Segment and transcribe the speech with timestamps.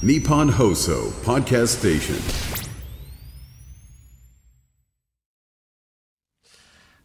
[0.00, 2.14] Nippon Hoso Podcast Station.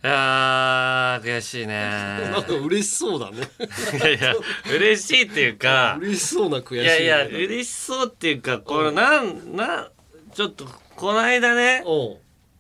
[0.04, 1.74] いやー、悔しいね。
[2.32, 3.50] なんか嬉しそうだね。
[3.98, 4.36] いやいや、
[4.76, 6.84] 嬉しいっていうか、嬉しそうな悔しい。
[6.84, 9.90] いやいや、嬉しそうっていうか、この、なん、な、
[10.36, 11.84] ちょっと、この間ね、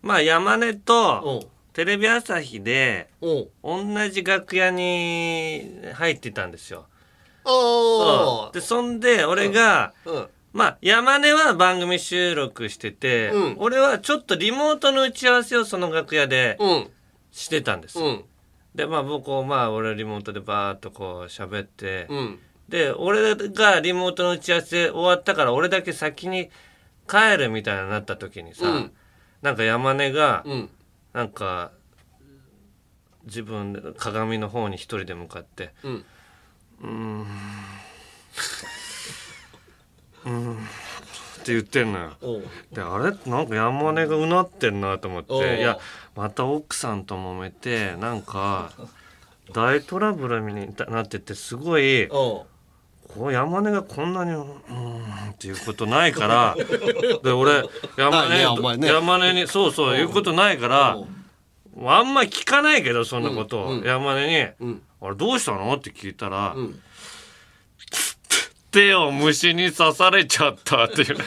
[0.02, 6.88] まあ、山根おと、うテレビ朝日で、同じ楽屋に入ってたんですよ。
[7.46, 10.10] あで、そんで、俺が、あ。
[10.10, 10.28] うん。
[10.54, 16.90] まあ、山根は番組収録してて、うん俺はちょっとリモートの打ち合わせをその楽屋でうん。
[17.32, 18.06] してたんですよ。
[18.06, 18.24] うん。
[18.76, 22.40] で、まあ僕を、まあ俺リモートでバーっとこう喋って、うん。
[22.70, 26.52] で、俺がリモートの打ち合わせ終わったから俺だけ先に
[27.10, 28.92] 帰るみたいになった時にさ、うん
[29.42, 30.70] なんか山根が、うん。
[31.12, 31.72] なんか、
[33.26, 36.06] 自分で鏡の方に一人で向かって、うん。
[41.42, 42.12] って言ってんのよ。
[42.72, 43.12] であれ？
[43.30, 45.60] なんか山根がうなってんなと思って。
[45.60, 45.78] いや
[46.16, 48.72] また奥さんと揉めてなんか
[49.52, 52.48] 大トラブルになっててすごいこ
[53.18, 56.56] う山根がこんなにうーんっていうことないから
[57.24, 57.64] で俺
[57.98, 58.88] 山根、ね。
[58.88, 60.98] 山根にそうそう言うことないから
[61.86, 63.86] あんま聞かないけどそんなことを、うんうん。
[63.86, 64.48] 山根に。
[64.60, 64.82] うん。
[65.04, 66.82] 「あれどうしたの?」って聞いたら「うん。
[68.72, 71.18] 手を虫に刺されちゃった」っていう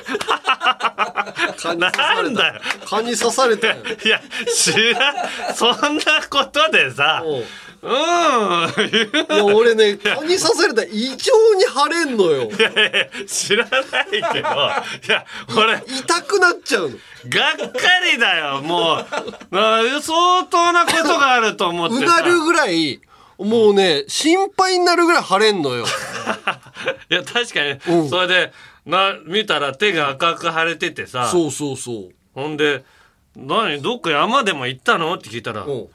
[1.62, 1.80] 蚊に。
[1.80, 3.76] なんだよ蚊に刺されたよ。
[4.04, 4.20] いや
[4.52, 5.12] 知ら
[5.52, 7.44] んそんなことでさおう
[7.82, 7.94] うんい
[9.28, 12.50] や、俺ね、蚊に刺されたら異常に腫れんのよ。
[12.50, 15.24] いやいや知らないけどいや
[15.56, 16.96] 俺痛くなっちゃうの。
[17.28, 17.78] がっか
[18.12, 19.06] りだよもう
[19.52, 23.00] あ相当なことがあると思ってさうなるぐらい、
[23.38, 25.84] もうね、心配になるぐらい腫れんのよ。
[27.10, 28.52] いや確かに、うんそれで
[28.86, 32.08] な見たら手が赤く腫れててさそうそうそう。
[32.34, 32.84] ほんで
[33.36, 35.88] 「何どっか山でも行ったの?」って聞いたら「うん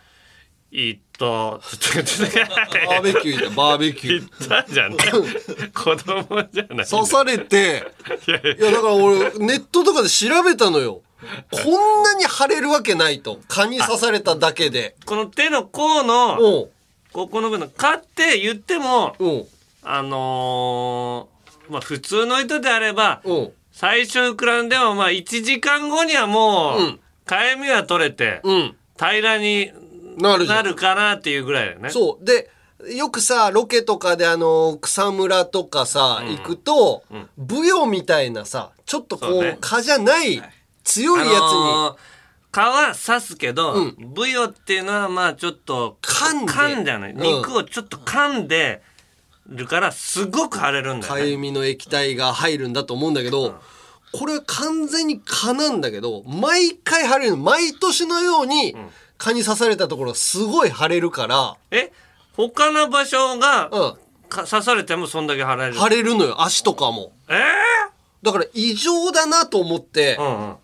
[0.71, 2.45] 行った」って言って
[2.88, 4.45] バーベキュー行った、バーベキュ行ー。
[4.45, 4.93] ったじゃん
[5.73, 7.83] 子供じゃない刺されて、
[8.27, 11.01] いやいやいや、だから俺、ネットとかで調べたのよ。
[11.51, 11.59] こ
[11.99, 13.39] んなに腫れるわけないと。
[13.47, 14.95] 蚊に刺されただけで。
[15.05, 16.69] この手の甲のうん。
[17.13, 19.45] ここの部分買って言ってもうん。
[19.83, 23.51] あのーまあ普通の人であればうん。
[23.72, 28.75] 最初膨らんでもまあ1時間後にはもううんかゆみは取れてうん。
[28.97, 29.72] 平らに
[30.17, 31.89] なるかなっていうぐらいだよね。
[31.89, 32.25] そう。
[32.25, 32.49] で、
[32.95, 37.03] よくさ、ロケとかであの、草むらとかさ、行くと、
[37.38, 40.41] ブヨみたいなさ、ちょっとこう、そうね蚊じゃない、
[40.83, 42.10] 強いやつに、あのー
[42.51, 48.81] 皮刺すけど、うんブヨっていうのはまあちょっと噛んで噛んじゃない、うん肉をちょっと噛んで
[49.47, 51.19] るからすごく腫れるんだよね。
[51.22, 53.56] かゆみの液体が入るんだと思うんだけど、
[54.13, 57.38] これは完全に蚊なんだけど、毎回腫れるの。
[57.38, 58.75] 毎年のように、
[59.17, 61.91] 蚊に刺されたところがすごい腫れるから、え？
[62.34, 63.94] 他の場所が、うん。
[64.29, 65.73] か刺されてもそんだけ腫れる。
[65.75, 67.11] 腫れるのよ、足とかも。
[67.29, 67.41] え
[68.23, 70.56] だから異常だなと思って、ー、うんうん。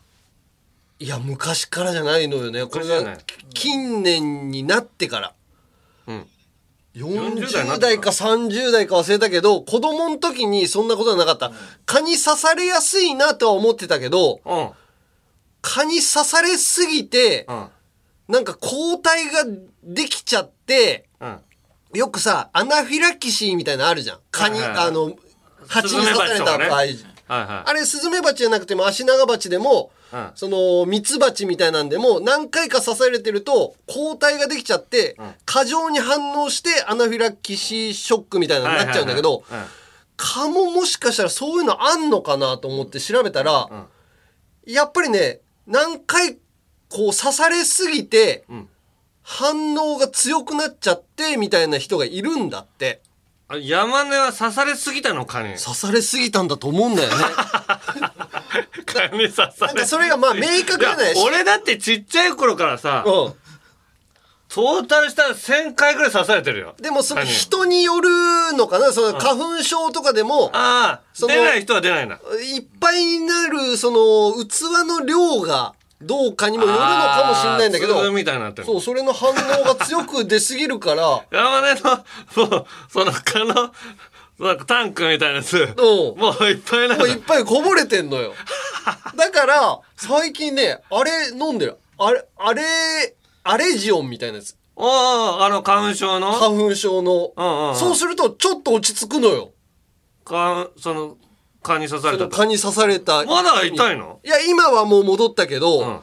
[1.00, 2.66] いや、昔からじゃないのよね。
[2.66, 3.18] これが
[3.54, 5.34] 近年になってから。
[6.08, 6.28] うん
[6.96, 11.52] 40 40代か30代か忘れたけど、子供の時にそんなことはなかった。
[11.86, 14.70] 蚊に刺されやすいなとは思ってたけど、うん。
[15.62, 17.68] 蚊に刺されすぎて、うん。
[18.30, 19.44] なんか抗体が
[19.84, 21.40] できちゃって、うん。
[21.94, 24.20] よくさ、アナフィラキシーみたいなのあるじゃん。
[24.32, 25.16] 蚊に、はいはいはいあの、
[25.68, 26.58] 蜂に刺された場合。
[26.58, 26.98] はい
[27.28, 27.70] はい。
[27.70, 30.32] あれ、スズメバチじゃなくても、アシナガバチでも、うん。
[30.36, 39.44] その、ミツバチみたいなんでも、何回か刺されてると、抗体ができちゃって、過剰に反応して、アナフィラキシーショックみたいなのになっちゃうんだけど、
[40.16, 43.70] 蚊ももしかしたらそういうのあんのかなと思って調べたら、
[44.66, 46.38] やっぱりね、何回、
[46.90, 48.46] こう刺されすぎて、
[49.22, 53.02] 反応が強くなっちゃって、みたいな人がいるんだって。
[53.50, 55.56] あ山根は刺されすぎたの蚊に。
[55.56, 57.16] 刺されすぎたんだと思うんだよね。
[58.86, 61.14] 蚊に刺さなんれかそれがまあ明確じゃない？
[61.14, 63.34] いや俺だってちっちゃい頃からさ、うん。
[64.50, 66.74] トータルしたら1000回ぐらい刺されてるよ。
[66.80, 68.10] でもその人による
[68.54, 68.92] のかな？
[68.94, 72.18] その花粉症とかでも、ああ、出ない人は出ないんだ。
[72.56, 77.96] いっぱいになる、その、器の量がどうかにもよるのかもしれないんだけど。
[78.66, 79.34] そう、それの反応
[79.64, 83.72] が強く出すぎるから、 山根の、もう、その蚊の、
[84.40, 88.34] なんかタンクみたいなやつ、うんもういっぱいなもういっぱいこぼれてんのよ。
[89.18, 91.78] だから、最近ね、あれ飲んでる。
[91.98, 92.64] あれ、あれ、
[93.44, 94.56] アレジオンみたいなやつ。
[94.76, 96.32] おーあの花粉症の？
[96.34, 97.32] 花粉症の。
[97.36, 99.50] うんうんうんそうすると、ちょっと落ち着くのよ。
[100.24, 101.18] かその、
[101.62, 103.26] 蚊に刺された蚊に刺された。
[103.26, 104.20] まだ痛いの？
[104.24, 106.00] いや、今はもう戻ったけど、うん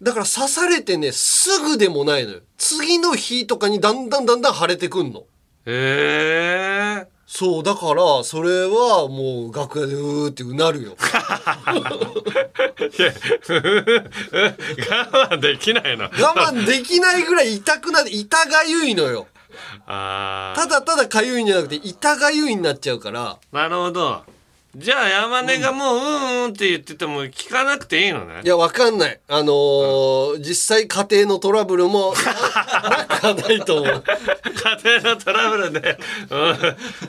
[0.00, 2.38] だから刺されてね、すぐでもないのよ。
[2.56, 5.24] 次の日とかにだんだんだんだん腫れてくんの。
[5.66, 10.96] へえそう、だから、それはもう楽屋でうーってうなるよ。
[10.96, 11.04] 我
[15.28, 16.10] 慢できないの我
[16.52, 19.26] 慢できないぐらい痛くなって、痛がゆいのよ。
[19.88, 24.22] あただただかゆいんじゃなくて、痛がゆいになっちゃうから、あなるほど
[24.76, 29.20] じゃあ山根がもううんうんって言ってても聞かなくていいのねいや、わかんない。
[29.26, 34.04] あのー実際家庭のトラブルもななくはないと思う。
[34.84, 35.98] 家庭のトラブルで
[36.30, 36.38] うん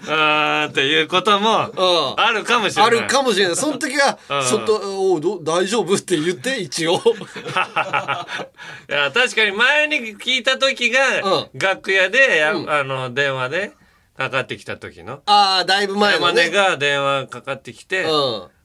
[0.10, 3.56] あーっていうこともうんあるかもしれないあるかもしれない。
[3.58, 6.96] その時はうん、そっと、おうどう大丈夫って言って、一応。
[7.04, 13.72] いや確かに前に聞いた時が、う楽屋でや、あの電話で
[14.20, 15.22] かかってきた時の。
[15.28, 16.52] ああ、だいぶ前の山根ね。
[16.52, 18.10] が電話かかってきて、うん。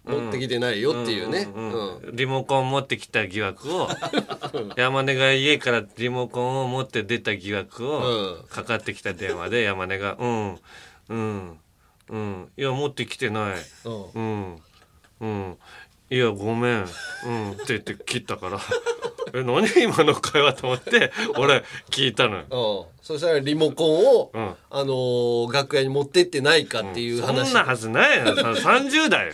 [0.04, 1.48] 持ってきてないよっていうね。
[1.54, 2.16] うんうん。
[2.16, 3.88] リモコン持ってきた疑惑を。
[4.76, 8.48] 山根が家からリモコンを持って出た疑惑をうん。
[8.48, 10.58] かかってきた電話で山根が「うん。
[11.08, 11.58] うん。
[12.08, 12.50] うん。
[12.56, 13.54] いや持ってきてない。
[13.84, 14.10] うん。
[14.12, 14.62] うん。
[15.20, 15.58] うん
[16.10, 16.86] いやごめん
[17.26, 18.60] うん」って言って切ったから
[19.34, 22.44] 「え何今の会話?」と思って俺聞いたのよ。
[22.50, 23.04] うん。
[23.04, 27.50] そしたらリモコンを、うんあのー楽屋に持ってってないかっていうそ話。
[27.50, 29.32] んなはずないよさ30代よ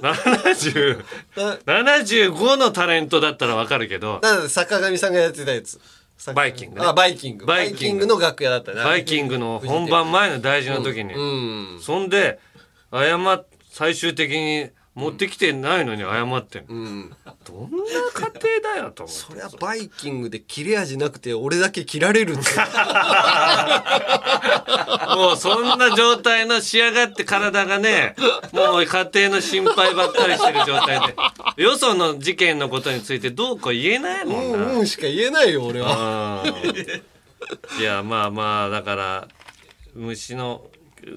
[0.00, 1.02] 70
[1.34, 5.80] だ75のタレントだったらわかるけどだから坂上さんがやってたやつ。
[6.34, 7.46] バイキングねあ、バイキング。
[7.46, 8.82] バイキングキングの楽屋だったね。
[8.82, 11.80] バイキングの本番前の大事な時に、うん。
[11.80, 12.40] そんで
[12.92, 17.14] 謝っ最終的に持ってきてないのに謝ってんの、うん。
[17.46, 17.78] どんな
[18.14, 18.32] 家
[18.64, 22.34] 庭だよと思ってそりゃバイキングで切れ味なくて俺だけ切られる。
[25.16, 28.16] もうそんな状態の仕上がって体がね
[28.52, 31.00] もう家庭の心配ばっかりしてる状態
[31.56, 36.42] でよその事件のことについてどうこう言えないもんな、うんうんしか言えないよ俺は。
[36.44, 39.28] うんいやまあまあだから
[39.94, 40.62] 虫の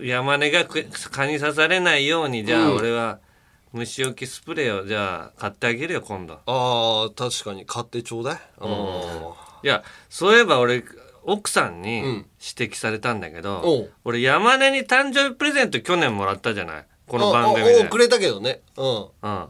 [0.04, 3.20] 山根がく蚊に刺されないようにじゃあ俺は
[3.74, 8.40] 虫除けスプレーをじゃあ買ってあげるよ今度ああ確かに買ってちょうだい。
[9.64, 10.84] いやそういえば俺
[11.24, 12.26] 奥さんにん指
[12.74, 16.86] 摘されたんだけど、おう俺山根に誕生日プレゼント去年もらったじゃない？
[17.08, 18.62] この番組でおくれたけどね。
[18.76, 19.06] うん。
[19.22, 19.48] うん、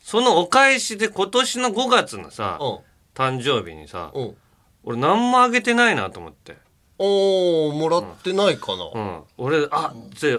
[0.00, 2.78] そのお返しで今年の5月のさうん。
[3.14, 4.36] 誕生日にさうん。
[4.84, 6.56] 俺何もあげてないなと思って、
[6.98, 8.84] おーもらってないかな。
[8.94, 10.38] うん、俺あぜ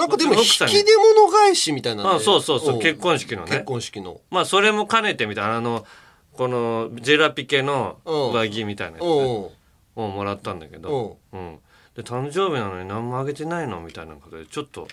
[0.00, 2.10] なんかでも引き出物返しみたいなね。
[2.16, 2.80] あそうそうそう、ん。
[2.80, 3.50] 結婚式のね。
[3.50, 4.20] 結婚式の。
[4.30, 5.86] まあそれも兼ねてみたいなあの
[6.32, 8.32] このジェラピケのうん。
[8.32, 9.50] 上着みたいなやつうん。
[9.96, 11.58] をもらったんだけど、うん、
[11.96, 14.86] で誕生日なのに何もあげてないのみたいなことでちょっと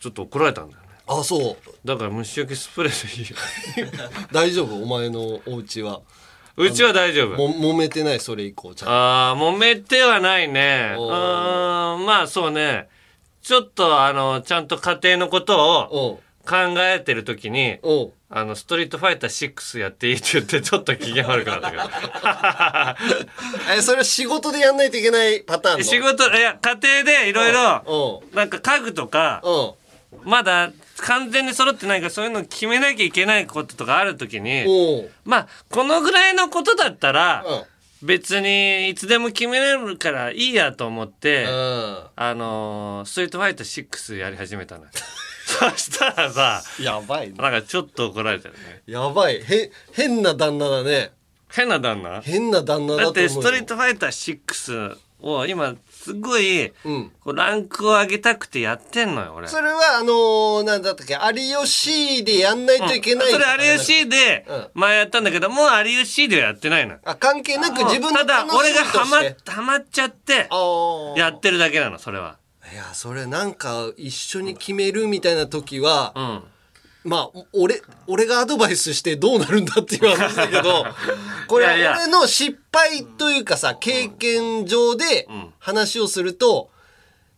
[0.00, 0.88] ちょっと怒られたんだよね。
[1.06, 1.56] あそう。
[1.84, 4.08] だから虫除けスプレーでいいよ。
[4.32, 4.82] 大丈夫？
[4.82, 6.00] お前のお家は。
[6.56, 7.36] うちは大丈夫。
[7.36, 8.20] も揉めてない？
[8.20, 8.92] それ以降ちゃんと。
[8.92, 10.94] ああ揉めてはないね。
[10.98, 11.08] うん。
[12.06, 12.88] まあそうね
[13.42, 16.22] ちょっとあのちゃんと家庭のことをうん。
[16.44, 18.10] 考えてる時にうん。
[18.28, 21.82] あのストリートファイター6やっていいって言ってちょっと機嫌悪くなったけど
[23.76, 25.84] え、それは仕事でやんないといけないパターンの？
[25.84, 28.36] 仕事いや家庭でいろいろうん。
[28.36, 30.28] なんか家具とかうん。
[30.28, 35.10] まだ完全に揃ってないからそういうの決めなきゃいけないこととかある時にうん。
[35.24, 37.62] まあこのぐらいのことだったらうん。
[38.02, 41.96] 別にいつでも決めれるからいいやと思ってうん。
[42.16, 44.90] あのーストリートファイター6やり始めたのよ
[45.46, 47.34] そしたらさやばいね。
[47.38, 49.42] なんかちょっと怒られたよねやばい。
[49.42, 51.12] へ、変な旦那だね。
[51.50, 52.22] 変な旦那？
[52.22, 52.96] 変な旦那。
[52.96, 57.12] だってストリートファイター6を今すごいうん。
[57.20, 59.46] こうランクを上げたくてやってんのよ俺。
[59.46, 64.68] それは、あのー、なんだったっけ、有吉でやんないといけない、それ有吉でうん。
[64.74, 69.50] 前やったんだけどもう有吉ではやってないのあ、関係なく自分のただ俺がハマとして。
[69.50, 70.48] ハマっちゃって
[71.16, 72.38] やってるだけなのそれは。
[72.72, 76.42] いや、それなんか一緒に決めるみたいな時は、うん
[77.04, 80.86] まあ、俺、俺がアドバイスしてどうなるんだっていう話だけど、
[81.48, 85.28] これ俺の失敗というかさ、経験上で
[85.58, 86.70] 話をすると、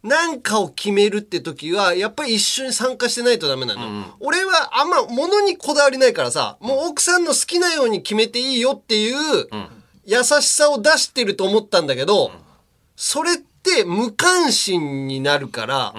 [0.03, 4.05] なんかを決めるって時は、やっぱり一緒に参加してないとダメなの。
[4.21, 9.49] 俺はあんま物にこだわりないからさ、もう奥さんの好きなように決めていいよっていう
[10.05, 12.33] 優しさを出してると思ったんだけど、
[12.97, 15.95] それって無関心になるから、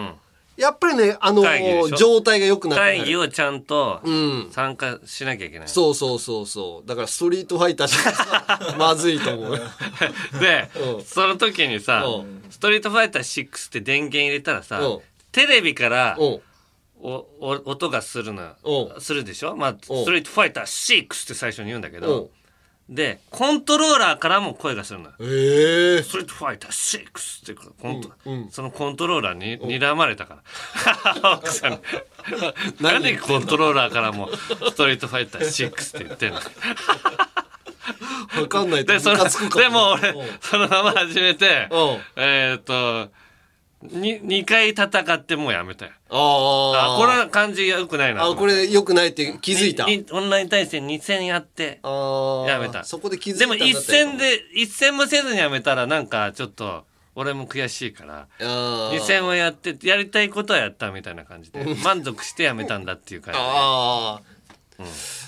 [0.57, 1.97] やっぱりね、あの会議でしょ？
[1.97, 4.49] 状態が良くなって会議をちゃんとん。
[4.51, 6.87] 参加しなきゃいけない、そうそうそうそう。
[6.87, 9.61] だからストリートファイターしか まずいと思う。
[10.39, 11.03] で、うん。
[11.03, 12.43] その時にさ、うん。
[12.49, 14.99] ストリートファイター6って電源入れたらさ、うん。
[15.31, 16.41] テレビからうん。
[17.01, 19.55] おお音がするのおうするでしょ？
[19.55, 22.29] まあストリートファイター6って最初に言うんだけおどう
[22.87, 25.13] でコントローラーからも声がするのよ。
[25.19, 26.03] ええ。
[26.03, 28.49] ストリートファイター6ってコント、うんうん。
[28.51, 30.43] そのコントローラーに睨まれたか
[31.15, 31.33] ら。
[31.33, 31.79] 奥さんに。
[32.81, 33.17] 何？
[33.17, 36.39] コントローラーからもストリートファイター6って言ってんの？
[38.41, 40.27] わかんないとでそのでも俺うん。
[40.41, 41.99] そのまま始めてうん。
[42.17, 43.09] えっ、と
[43.91, 45.91] に2回戦ってもうやめたよ。
[46.09, 49.85] あああこれ感じ良くないなとあこれ良くないって気づいた？
[50.15, 52.83] オンライン対戦2戦やってやめた。
[52.83, 58.91] そこで気づいでもたんだったら一戦で一戦もせずにやめたらなんかちょっと俺も悔しいからあー。
[58.91, 63.45] 2戦をやってやりたいことはやったみたいな感じで満足してやめたんだっていう感じで。
[63.45, 64.83] ああ、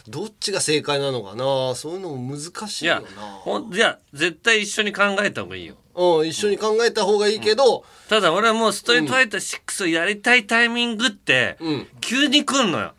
[0.10, 1.76] どっちが正解なのかな？
[1.76, 3.76] そういうのも難しいよな。
[3.76, 11.88] いや絶対一緒に考えた方がいいようん、一緒に考えた方がいいけど、ただ俺はもうストリートファイター6をやりたいタイミングってうん。
[12.00, 12.94] 急に来んのよ。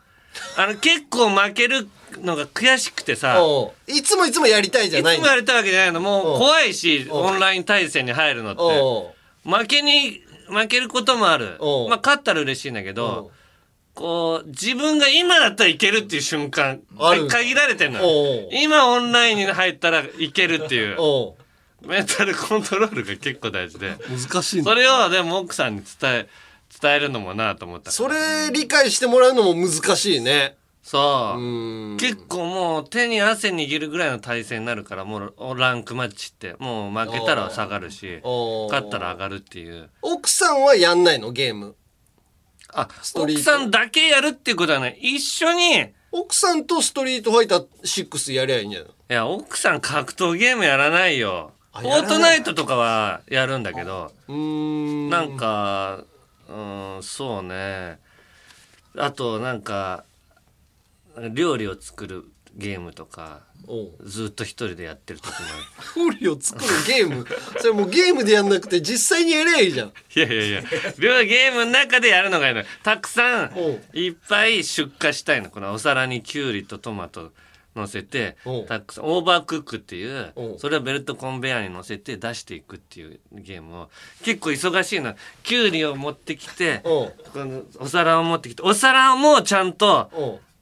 [0.56, 1.88] あの結構負ける
[2.20, 3.40] のが悔しくてさ。
[3.40, 3.72] う。
[3.90, 6.00] んいつもいつもやりたいじゃいつないもやりたいわけじゃないの。
[6.00, 7.12] もう怖いしん。
[7.12, 8.60] オンライン対戦に入るのって。
[8.62, 9.14] お
[9.44, 11.56] 負けに負けることもある。
[11.60, 11.86] う。
[11.86, 13.30] んまあ勝ったら嬉しいんだけど
[13.94, 16.80] こう自分が今だったらいけるっていう瞬間
[17.28, 18.48] 限られてんのおよう。
[18.52, 20.96] 今オンラインに入ったらいけるっていう。
[21.00, 21.36] お
[21.86, 23.96] メンタルコントロールが結構大事で。
[24.08, 26.28] 難しいそれをでも奥さんに伝え
[26.80, 30.56] 伝えるのもなと思ったそれ理解してもらうのも難しいね。
[30.82, 31.40] そう。
[31.40, 31.96] うん。
[31.98, 36.56] 結構もう手に汗握るぐらいの体勢になるからもうランクマッチって。
[36.58, 39.90] もう負けたら下がるし勝ったら上がるっていう。
[40.02, 41.76] 奥さんはやんないのゲーム？
[42.72, 43.40] あトリート。
[43.40, 44.98] 奥さんだけやるっていうことはない。
[45.00, 45.76] 一緒に。
[45.80, 51.52] い奥さんとストリートファイター6やりゃいいんじゃないや奥さん格闘ゲームやらないよ。
[51.52, 55.10] あフォートナイトとかはやるんだけどうーん。
[55.10, 56.04] なんか
[56.48, 56.52] う
[56.98, 57.98] んそうね。
[58.96, 60.04] あとなんか
[61.32, 62.24] 料理を作る
[62.56, 63.40] ゲームとか
[64.02, 66.10] ずっと一人でやってる時もある。
[66.10, 67.26] 料理を作るゲーム？
[67.58, 69.88] それもうゲームでやんなくて実際にやりゃいいじゃん。
[69.88, 70.62] いやいやいや、
[70.98, 72.66] 両ゲームの中でやるのがいいのよ。
[72.82, 73.52] たくさん
[73.92, 75.50] いっぱい出荷したいの。
[75.50, 77.32] このお皿にきゅうりとトマト
[77.78, 83.88] 乗せてたくさん、オーバークックっていうそれをベルトコンベヤーに乗せて出していくっていうゲームを、
[84.24, 85.14] 結構忙しいの。
[85.42, 90.10] きゅうりを持ってきて、このお皿を持ってきて、お皿もちゃんと、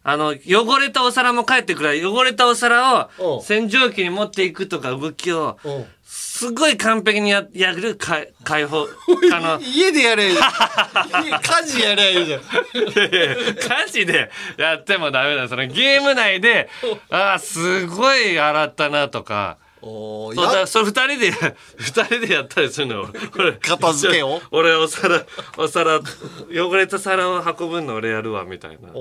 [0.08, 5.58] あの、汚れたお皿も帰ってくる汚れたお皿を洗浄機に持っていくとか動きを、
[6.08, 8.86] すごい完璧にややる解解放、
[9.34, 12.40] あの、家でやれ家 家事やりゃいいじゃん。
[12.42, 16.68] 家事でやってもダメだそのゲーム内で
[17.10, 19.58] ああすごい洗ったなとか。
[19.82, 23.52] おそうそれ二人で二人でやったりするの俺。
[23.52, 24.40] 片付けを？
[24.50, 25.24] 俺お皿
[25.56, 26.00] お皿
[26.52, 28.90] 汚れた皿を運ぶの俺やるわみたいな。
[28.94, 28.96] お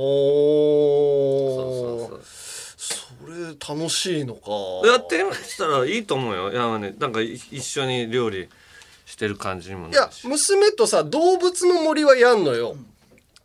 [1.52, 1.56] ー。
[1.56, 2.45] そうそうそ
[3.28, 4.52] れ楽しいのか。
[4.88, 6.52] やってみしたらいいと思うよ。
[6.52, 8.50] いやねなんかい一緒に料理
[9.06, 12.76] してる感じにもいや娘とさ動物の森はやんのよ。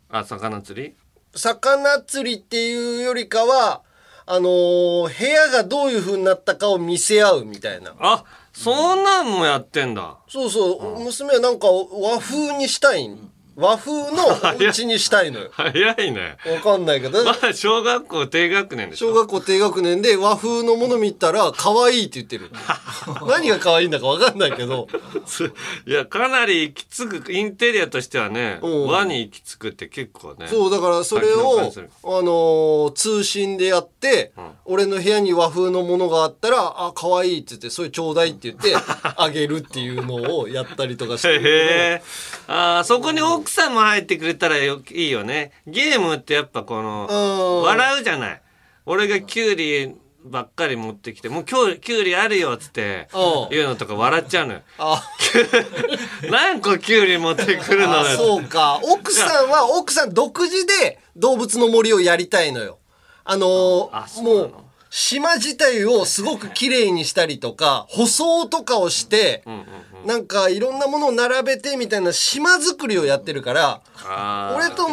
[0.09, 0.93] あ魚釣り？
[1.33, 3.81] 魚釣りっていうよりかは
[4.25, 7.93] あのー部屋がどういう風になったかを見せ合うみたいな。
[7.99, 10.17] あそんなんもやってんだ。
[10.27, 13.07] そうそう、娘はなんか和風にしたい
[13.61, 14.25] 和風の
[14.55, 15.49] お家にしたいのよ。
[15.51, 15.69] 早
[16.01, 16.37] いね。
[16.45, 17.23] わかんないけど。
[17.23, 19.09] まだ小学校低学年でしょ。
[19.09, 22.49] 小学校低学年で和風のもの見たら可愛いって言ってる。
[23.27, 24.87] 何が可愛いんだかわかんないけど。
[25.25, 25.53] つ
[25.85, 28.87] いやかなり行き着くインテリアとしてはねうん。
[28.87, 31.63] 和に行き着くって結構ねそうだからそれを、あ
[32.07, 34.31] のー通信でやって、
[34.65, 38.75] 俺の部屋に和風のものがあったら「あ可愛いって言って「それちょうだい」って言って
[39.17, 42.01] あげるっていうのをやったりとかしてへえ。
[42.47, 45.51] あーそこに奥さんも入ってくれたらよいいよね。
[45.67, 47.67] ゲームってやっぱこのうん。
[47.67, 48.41] 笑うじゃない。
[48.85, 53.49] 俺がキュウリばっかり持ってきて「もう今日キュウリあるよ」っつってうん。
[53.49, 54.61] 言うのとか笑っちゃうのよ。
[54.77, 55.03] あ。
[56.29, 58.79] 何個キュウリ持ってくるのあよそうか。
[58.83, 62.77] 奥さんは奥さん独自で動物の森をやりたいのよ。
[63.23, 64.53] あのーもう
[64.93, 69.41] 島自体をすごく綺麗にしたりとか舗装とかをして、
[70.05, 73.81] なんかいろんなものを並べてみたいな島作りをやってるから
[74.55, 74.87] 俺と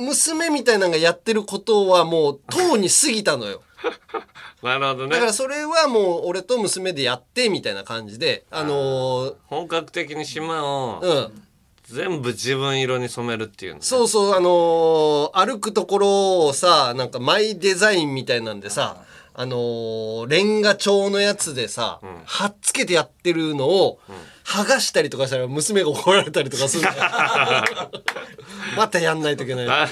[0.00, 3.62] 娘みたいなのがやってることはもうとうに過ぎたのよ。
[4.62, 5.10] なるほどね。
[5.10, 11.42] だからそれはもう俺と娘でやってみたいな感じであの本格的に島をーうん。
[11.84, 13.84] 全部自分色に染めるっていうのね。
[13.84, 19.02] そうそうあのー歩くところをさなんかマイデザインみたいなんでさ
[19.34, 23.98] あのーレンガ調のやつでさ、はっつけてやってるのを、
[24.44, 26.82] 剥がしたりとかしたら娘が怒られたりとかする
[28.76, 29.68] またやんないといけない。
[29.68, 29.88] あ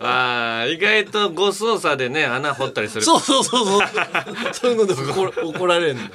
[0.00, 3.02] あー意外と誤操作でね穴掘ったりする。
[3.02, 3.88] そうそうそうそう。
[4.52, 6.10] そういうので怒ら怒られるんだよ。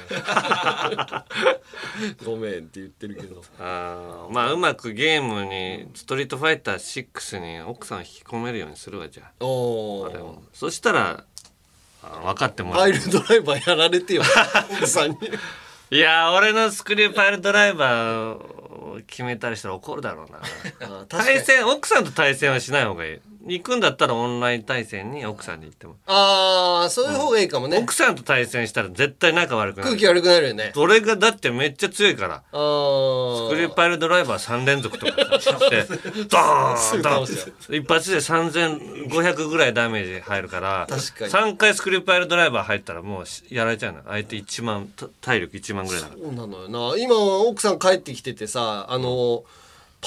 [2.24, 3.42] ごめんって言ってるけど。
[3.58, 6.76] あーまあうまくゲームにストリートファイター
[7.10, 9.44] 6に奥さんを引き込めるようにするわじゃあ。
[9.44, 11.24] おそしたらあ
[12.24, 14.22] 分かってもらパうイルドライバーやられてよ
[14.78, 15.18] 奥さんに。
[15.90, 20.32] いやー俺のスクリューパイルドライバーを決めたりしたら怒るだろう
[20.88, 21.04] な。
[21.08, 23.18] 対戦奥さんと対戦はしない方がいい
[23.54, 25.96] 行くんだったらオンライン対戦に奥さんに行っても。
[26.06, 30.72] ああそういう方がいいかもね、奥さんと対戦したら絶対仲悪くなる空気悪くなるよね。
[30.76, 32.34] 俺がだってめっちゃ強いから。
[32.36, 35.84] あスクリューパイルドライバー3連続とかさして
[36.28, 37.76] ドーンドーン。
[37.76, 41.52] 一発で3500ぐらいダメージ入るから確かに。
[41.52, 46.20] 3回スクリューパイルドライバー入ったらもうしやられちゃうの相手1万た体力1万ぐらいだから。
[46.20, 46.98] そうなのよな。
[46.98, 49.44] 今奥さん帰ってきててさあの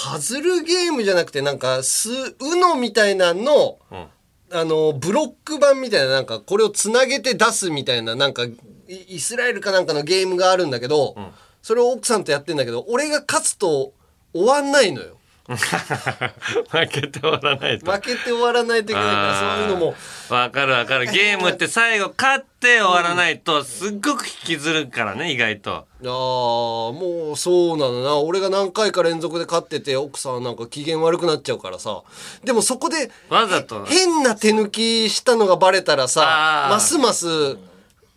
[0.01, 4.08] パズルゲームじゃなくてなんかす UNO みたいなの、ん。
[4.51, 8.56] あのブロック版みたいななんかこれをつなげて出すみたいななんかイ
[8.88, 11.15] イスラエルかなんかのゲームがあるんだけど、
[11.62, 13.94] それを奥さんとやってんだけど俺が勝つと
[14.34, 15.18] 終わんないのよ
[16.70, 17.91] 負けて終わらないと。
[17.91, 19.96] 負けて終わらないといけないからそういうのも。
[20.29, 21.06] わかるわかる。
[21.08, 25.72] ゲームって最後勝って終わらないとすっごく引きずるからね意外と。
[25.75, 28.18] ああもうそうなのな。
[28.18, 32.03] 俺が何回か連続で勝ってて奥さんはなんか機嫌悪くなっちゃうからさ。
[32.44, 33.86] でもそこでわざと。
[33.86, 37.25] 変な手抜きしたのがバレたらさますます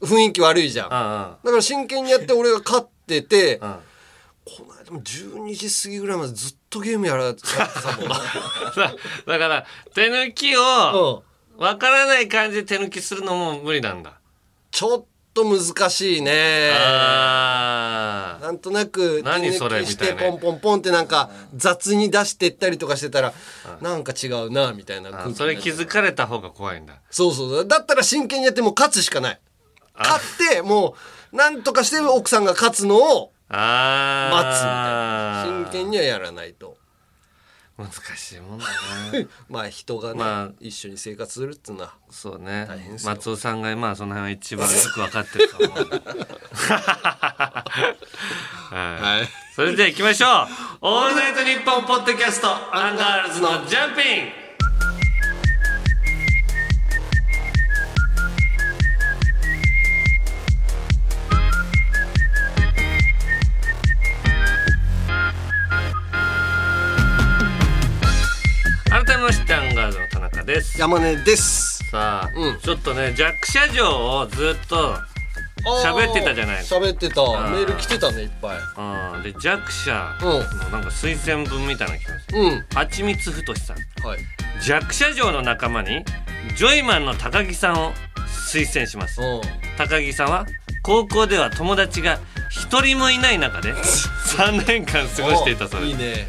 [0.02, 0.90] 雰囲気悪いじゃん。
[0.90, 3.78] だあから真剣にやって俺が勝っててあ
[4.44, 8.14] この間も12時過ぎぐらいまでずっとゲームやらやってたもんな。
[8.76, 8.94] だ
[9.26, 11.22] だから手抜きを
[11.56, 11.62] うん。
[11.64, 14.14] わからない感じで手抜きするのも無理なんだ。
[14.70, 16.70] ちょっと難しいね。
[16.70, 19.80] なんとなく手何それ？
[19.80, 23.32] 抜きしてポンポンポンってなんか雑に出してったりとかしてたら
[23.80, 26.94] なんか違うなみたいなそれ気づかれた方が怖いんだ。
[27.10, 29.40] そうそうだったら真剣にやってもう勝つしかない。
[29.96, 30.96] 勝っても
[31.32, 35.42] うなんとかして奥さんが勝つのをあ待つみたいな。
[35.42, 36.76] あ真剣にはやらないと。
[37.78, 38.66] 難しいもんだ
[39.12, 40.50] ね まあ人がね、まあ。
[40.60, 42.68] 一緒に生活するっていうのはそうね。
[43.04, 45.90] 松尾さんがまあその辺は一番よく分かってると思う。
[48.70, 49.02] はい。
[49.02, 49.28] はい。
[49.54, 50.48] それでは行きましょう
[50.80, 54.41] 「オールナイトニッポン」ポッドキャストアンガールズのジャンピン
[69.22, 70.80] グ改めましてアンガールズの田中です。
[70.80, 71.84] 山根です。
[71.90, 72.60] さあ、うん。
[72.60, 74.96] ちょっとね弱者情をずっと
[75.84, 77.20] 喋ってたじゃない喋ってた。
[77.20, 78.58] ーメール来てたねいっぱい。
[79.14, 79.22] うん。
[79.22, 80.38] で弱者うの
[80.70, 82.40] なんか推薦文みたいなの来ましたん？
[82.40, 82.66] うん。
[82.74, 83.76] はちみつふとしさん。
[84.06, 84.18] はい。
[84.64, 86.04] 弱者城の仲間に
[86.56, 87.92] ジョイマンの高木さんを
[88.50, 89.20] 推薦します。
[89.20, 89.40] うん。
[89.78, 90.46] 高木さんは
[90.82, 92.18] 高校では友達が
[92.50, 93.72] 一人もいない中で
[94.36, 95.90] 3年間過ごしていたそうです。
[95.90, 96.28] いいね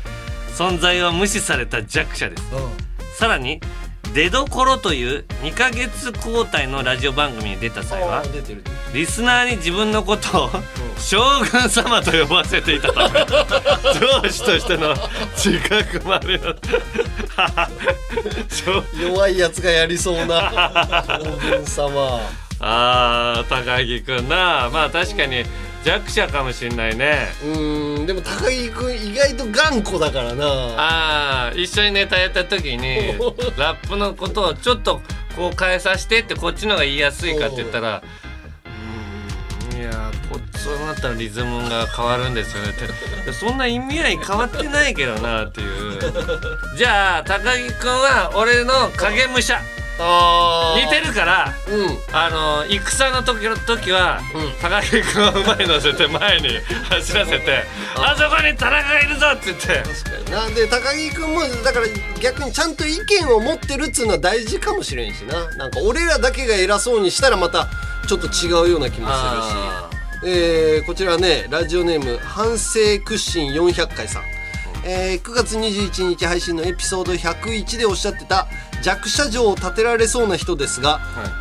[0.58, 2.44] 存在を無視された弱者です。
[2.54, 2.70] うん。
[3.16, 3.60] さらに
[4.14, 8.24] 「出どころ」という2ヶ月交代のラジオ番組に出た際は
[8.94, 10.52] リスナーに自分のことを
[11.00, 11.20] 将
[11.52, 13.20] 軍様と呼ばせていたため
[14.24, 14.96] 上司としての
[15.36, 16.40] 自覚まで
[19.02, 20.52] 弱いやつがやりそうな
[21.24, 22.20] 将軍様。
[22.60, 24.70] あー高木くんな。
[24.72, 25.44] まあ確かに
[25.84, 27.28] 弱者かもしんないね。
[27.44, 30.46] うーんでも高木君意外と頑固だからな。
[30.78, 33.14] ああ一緒にネタやった時に
[33.58, 35.02] ラップのことをちょっと
[35.36, 38.02] こう変えさせてってこっちの方が言いやすいかって言ったら
[38.66, 42.70] うーんいやこそうなったらリズムが変わるんですよね。
[42.70, 46.00] ってそんな意味合い変わってないけどなっていう。
[46.78, 49.56] じゃあ高木くんは俺の影武者。
[49.56, 49.60] あ
[49.98, 51.98] 似てるからうん。
[52.12, 54.54] あの戦の時の時は、うん。
[54.62, 56.50] 高木君を前に乗せて前に
[56.90, 57.64] 走らせて
[57.96, 59.68] 「あそこに田中がいるぞ!」って言って。
[59.68, 60.48] 確かにな。
[60.48, 61.86] んで高木君もだから
[62.20, 65.48] 逆にちゃんと意見を持ってるっつうのは大事かもしれんしな。
[65.58, 67.68] なんか俺らだけが偉そうにしたらまた
[68.08, 70.04] ちょっと違うような気もあするし。
[70.26, 74.24] えーこちらねラジオネーム反省屈伸400回さん、
[74.86, 78.48] えー9月21日配信のエピソード101でおっしゃってた
[78.82, 81.00] 弱者城を建てられそうな人ですが、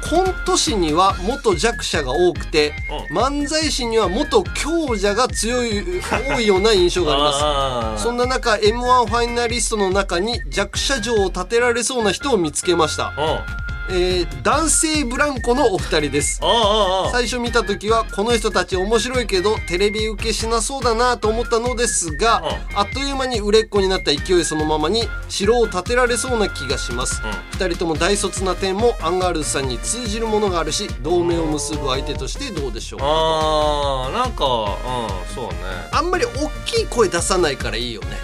[0.09, 2.73] コント師には元弱者が多くて、
[3.11, 8.05] 漫才師には元強者が強い多いような印象があります。
[8.05, 13.13] そんな中 m 1ファイナリストの中に弱者城を建てられそうな人を見つけました。
[13.19, 16.41] うんえー男性ブランコのお二人です。
[17.13, 22.43] 最初見た時はこの人たち面白いけどテレビ受けしなそうだなと思ったのですがう
[22.75, 33.07] あっという間に売れっ子になった勢いそのままに城を建てられそうな気がします、二人とも大卒な点もアンガールズさんに通じるものがあるし同盟を結ぶ相手としてどうでしょうか。
[33.07, 35.55] あーなんかうんそうね。
[35.93, 38.17] あんまり大きい声出さないからいいよね。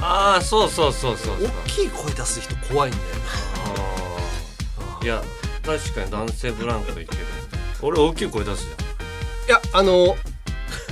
[0.00, 1.48] ああそうそうそうそうそう。
[1.66, 3.53] 大きい声出す人怖いんだよあー
[5.04, 5.22] いや
[5.62, 7.08] 確かに男性ブランコいける。
[7.82, 8.70] 俺大きい声出すじ
[9.48, 10.16] いやあの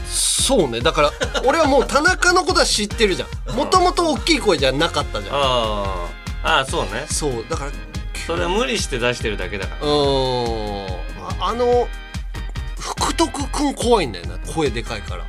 [0.07, 0.81] そうね。
[0.81, 1.11] だから
[1.47, 3.57] 俺はもう田中のことは知ってるじゃん。
[3.57, 5.35] もともと大きい声じゃなかったじゃん。
[5.35, 6.59] ゃんあー。
[6.61, 7.07] あーそうね。
[7.09, 7.47] そう。
[7.49, 7.71] だから
[8.27, 9.87] それは無理して出してるだけだから。
[9.87, 10.87] うーん。
[11.41, 11.89] ああの
[12.79, 14.39] 福徳くん怖いんだよな。
[14.53, 15.25] 声でかいから。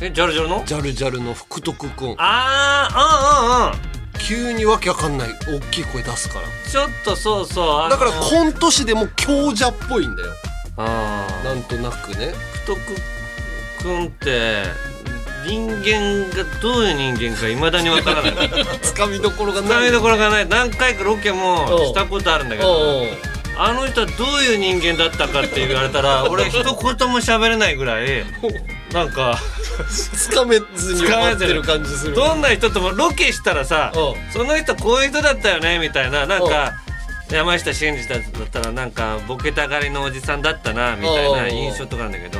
[0.00, 0.62] えジャルジャルの？
[0.64, 2.14] ジャルジャルの福徳くん。
[2.18, 6.46] ああうんうんうん急にわけわかんない大きい声出すから。
[6.70, 10.32] ちょっとそうそうだからコント師でも強者っぽいんだよ。
[10.78, 12.32] ああなんとなくね。
[12.64, 12.80] 福徳
[13.82, 14.62] くんって
[15.46, 18.50] 人間がどういう人間かいまだにわからない。
[18.82, 20.48] つかみどころがつかみどころがない。
[20.48, 21.82] 何回かロケもう。
[21.82, 23.06] んしたことあるんだけおど
[23.58, 26.76] あの人はどういう人間だったかって言われたら俺一言も
[27.20, 28.24] 喋れないぐらい
[28.96, 29.38] なんか
[29.90, 32.14] つかめずに終わってる感じする。
[32.14, 34.32] どんな人ともロケしたらさうん。
[34.32, 36.72] その人こういう人だったよねみたいななんか
[37.30, 42.38] 山下真司だったらなんかボケたがりのおじさんだったなみたいな印象とかあるんだけど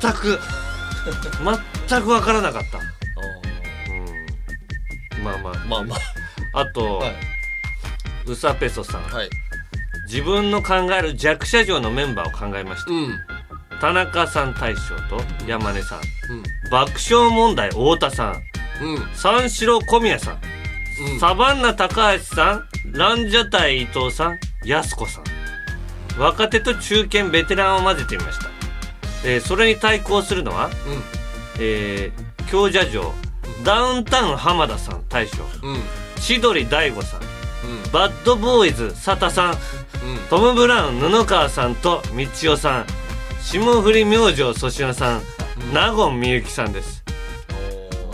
[0.00, 0.38] 全く
[1.88, 2.78] 全く分からなかった、
[5.18, 5.54] うん、まあまあ。
[5.66, 5.96] まあま
[6.52, 6.66] あ。
[6.66, 7.14] と、あはい、
[8.26, 9.02] ウサペソさん。
[9.02, 9.30] はい、
[10.06, 12.92] 自分の考える弱者城のメンバーを考えました。
[12.92, 13.31] うん
[13.82, 15.98] 田中さん大将と山根さん。
[15.98, 16.70] うん。
[16.70, 18.34] 爆笑問題太田さん。
[18.80, 19.08] うん。
[19.12, 20.40] 三四郎小宮さん。
[21.14, 21.18] うん。
[21.18, 22.92] サバンナ高橋さん。
[22.92, 24.38] ランジャタイ伊藤さん。
[24.64, 25.24] やす子さん。
[26.16, 28.50] 若手と中堅ベテランを混ぜてみました、
[29.24, 30.70] えーそれに対抗するのは、
[31.58, 33.12] えー強者城。
[33.64, 35.38] ダウンタウン浜田さん大将。
[35.64, 35.74] うん。
[35.74, 35.80] うん
[36.20, 37.20] 千鳥大悟さん。
[37.20, 37.26] うん。
[37.90, 39.50] バッドボーイズ佐田さん。
[39.50, 39.58] うん。
[40.30, 42.86] トム・ブラウン布川さんと道夫さん
[43.44, 45.22] 霜降り明星粗品さん
[45.72, 47.02] 納言みゆきさんです。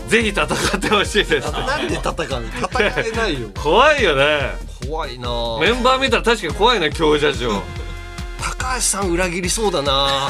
[0.07, 0.47] ぜひ戦っ
[0.79, 1.51] てほしいです。
[1.51, 2.47] なんで戦うの？
[2.71, 3.49] 戦えないよ。
[3.61, 4.51] 怖いよね。
[4.87, 5.27] 怖いな。
[5.29, 7.51] ぁメンバー見たら確かに怖いね強者城
[8.41, 10.29] 高橋さん裏切りそうだな。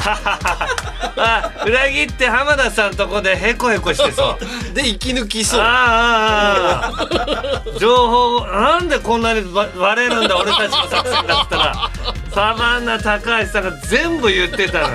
[1.16, 4.44] あ裏切って浜田さんとこでヘコヘコしてそう。
[4.74, 5.60] で生き抜きそう。
[5.60, 11.90] ああ情報なんでこんなにば割れるんだ俺たちの作戦だったら。
[12.34, 14.88] サバンナ高橋さんが全部言ってたの。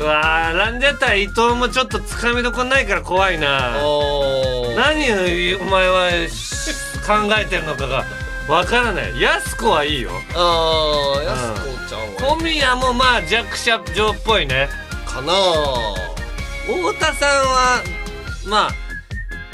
[0.00, 3.72] うわーランジャタイ伊藤もちょっとつかみどころないから怖いな。
[3.72, 6.70] 何をお前はし
[7.04, 8.04] 考えてるのかが
[8.48, 9.20] わからない。
[9.20, 10.10] やす子はいいよ。
[10.34, 14.68] あーやすこちゃんは小宮もまあ弱者城っぽいね。
[15.06, 15.32] かな
[16.66, 17.82] 太田さんは
[18.46, 18.70] まあ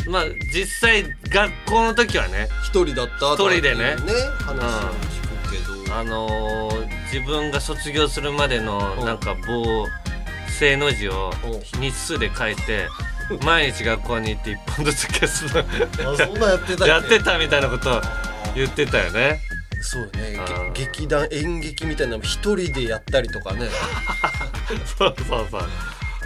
[0.09, 3.97] まあ実際学校の時はね一人だった一人でね。
[3.97, 5.95] ね話を聞くけど。
[5.97, 9.07] あのー自分が卒業するまでのうん。
[9.07, 9.87] なんか棒
[10.59, 12.89] 正の字をう日数で書いて
[13.45, 15.65] 毎日学校に行って一本ずつ消すの。
[16.87, 18.01] やってたみたいなことを
[18.55, 19.41] 言ってたよね。
[19.81, 20.39] そうね。
[20.73, 23.69] 劇団演劇みたいなのも一人でやったりとかね。
[24.99, 25.69] そうそうそう。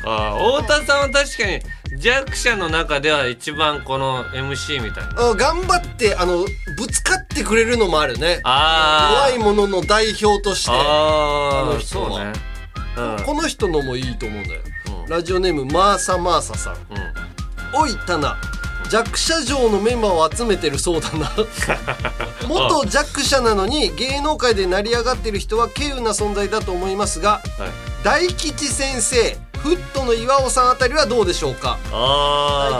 [0.05, 1.61] あー太田さんは確かに
[1.99, 5.31] 弱者の中では一番この MC みたいな。
[5.31, 6.45] あ頑張ってあの
[6.77, 8.41] ぶつかってくれるのもあるね。
[8.45, 10.71] あ弱いものの代表として。
[10.71, 12.11] あああの人は。
[12.11, 12.33] そうね。
[12.97, 13.25] うん。
[13.25, 14.61] この人のもいいと思うんだよ。
[15.05, 15.11] うん。
[15.11, 16.75] ラジオネームマーサマーサさん。
[16.75, 16.81] うん。
[17.75, 18.37] おいタナ
[18.91, 21.31] 弱者城のメンバーを集めてるそうだな。
[22.49, 27.71] 元弱者なのに芸能界で成り上がってる人は稀有な存在だと思いますがはい。
[28.05, 31.79] 大吉先生フットの岩尾さんあたりはどうでしょうか？
[31.91, 31.95] 大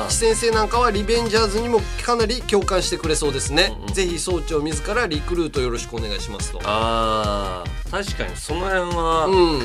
[0.03, 6.61] あ吉先生なんかはリベンジャーズにもかなり共感してくれそうですね、うんうんぜひ総長自らリクルートよろしくお願いしますと。
[6.63, 7.91] あー。
[7.91, 9.59] 確かにその辺は、ううん。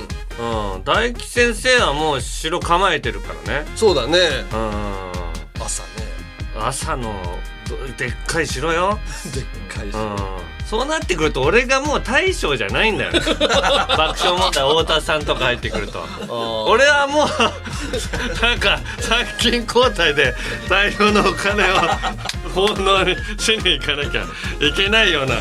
[0.80, 3.68] ん大吉先生はもう城構えてるからね。
[3.76, 4.18] そうだね。
[4.52, 5.64] うん。
[5.64, 6.03] 朝ね
[6.56, 7.14] 朝の
[7.68, 9.00] どでっかい城よ、
[9.34, 10.18] でっかいし、うん、
[10.66, 16.06] そうなってくると俺がもう大将じゃないんだよ 爆笑問題太田さんとか入ってくると。
[16.68, 20.36] 俺はもうなんか参勤交代で
[20.70, 21.76] 大量のお金を
[22.54, 24.24] 奉納にしに行かなきゃ
[24.60, 25.36] いけないような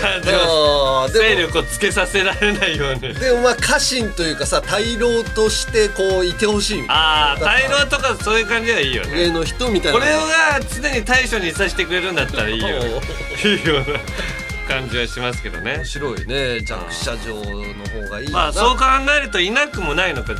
[0.00, 3.00] 感じを勢力をつけさせられないように。
[3.14, 9.10] でもまあ家臣というかさ大老としてこういてほしいああ大老とかそういう感じはいいよね。
[9.10, 9.98] な上の人みたいな。
[9.98, 12.74] これが常に大将にさせてくれるんだったらいいよね。
[13.44, 14.00] いいよね
[14.66, 15.76] 感じはしますけどね。
[15.76, 18.84] 面白いね弱者城の方がいいまあなそう考
[19.16, 20.32] えるといなくもないのか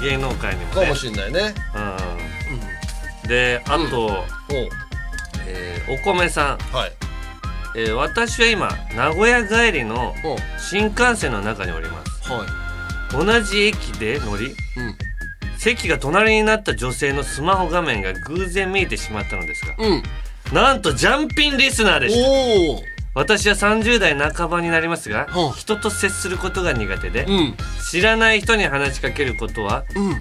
[0.00, 0.82] 芸能界にもね。
[0.82, 1.54] かもしんないね。
[1.74, 3.28] うん。
[3.28, 4.24] であと、おう
[5.46, 6.92] えーお米さん、はい。
[7.76, 10.14] えー私は今名古屋帰りの
[10.58, 12.30] 新幹線の中におります。
[12.32, 12.46] はい。
[13.12, 14.54] 同じ駅で乗りうん。
[15.58, 20.02] 席が隣になった女性のスマホ画面が偶然見えてしまったのですがうん。
[20.52, 22.28] なんとジャンピンリスナーでした。
[22.28, 22.82] おお
[23.14, 27.54] 私は30代半ばになりますがはあ人と接することが苦手でうん。
[27.90, 30.14] 知らない人に話しかけることはうん。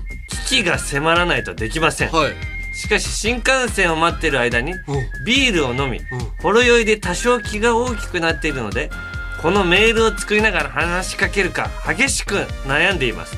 [0.47, 2.11] 危機が迫らないとできません。
[2.11, 2.33] はい
[2.73, 4.79] しかし新幹線を待っている間にうん。
[5.25, 6.01] ビールを飲み
[6.41, 8.89] ほろ酔いで多少気が大きくなっているので
[9.41, 13.37] このメールを作りながら話しかけるか激しく悩んでいます。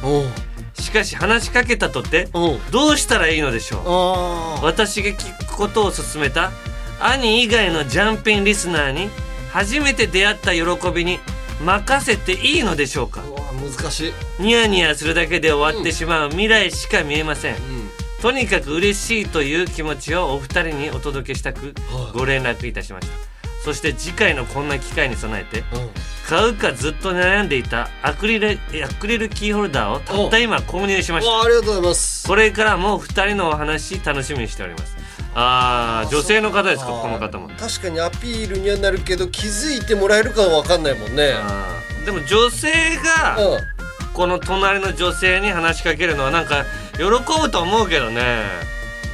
[0.79, 2.27] しかし話しかけたとて
[2.71, 4.65] どうしたらいいのでしょう。
[4.65, 6.51] 私が聞くことを勧めた
[6.99, 9.09] 兄以外のジャンピンリスナーに
[9.51, 11.19] 初めて出会った喜びに
[11.63, 13.23] 任せていいのでしょうか。
[13.59, 14.13] 難しい。
[14.39, 17.55] ニヤニヤするだけで終わってしまう未来しか見えません。
[17.55, 17.84] うん
[18.21, 22.17] とにかく嬉しいという気持ちをお二人にお届けしたくはい。
[22.17, 23.13] ご連絡いたしました。
[23.63, 25.65] そして次回のこんな機会に備えてうん。
[26.27, 31.31] 買うかずっと悩んでいたアクリルアクリルキーホルダーをたった今購入しました。
[31.31, 32.27] わあありがとうございます。
[32.27, 34.95] これからも二人のお話楽しみにしております。
[35.35, 36.87] あー女性の方ですか？
[36.87, 37.49] この方も。
[37.59, 41.33] 確かにアピールにはなるけど気づいてもらえるかは分かんないもんね。
[42.05, 43.59] でも女性がうん。
[44.13, 46.65] この隣の女性に話しかけるのはなんか
[46.97, 47.03] 喜
[47.41, 48.43] ぶと思うけどね。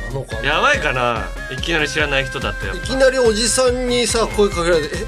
[0.07, 0.47] なのかな。
[0.47, 1.27] やばいかな。
[1.51, 2.83] いきなり知らない人だってやっぱ。
[2.83, 5.05] いきなりおじさんにさ声かけられて「え？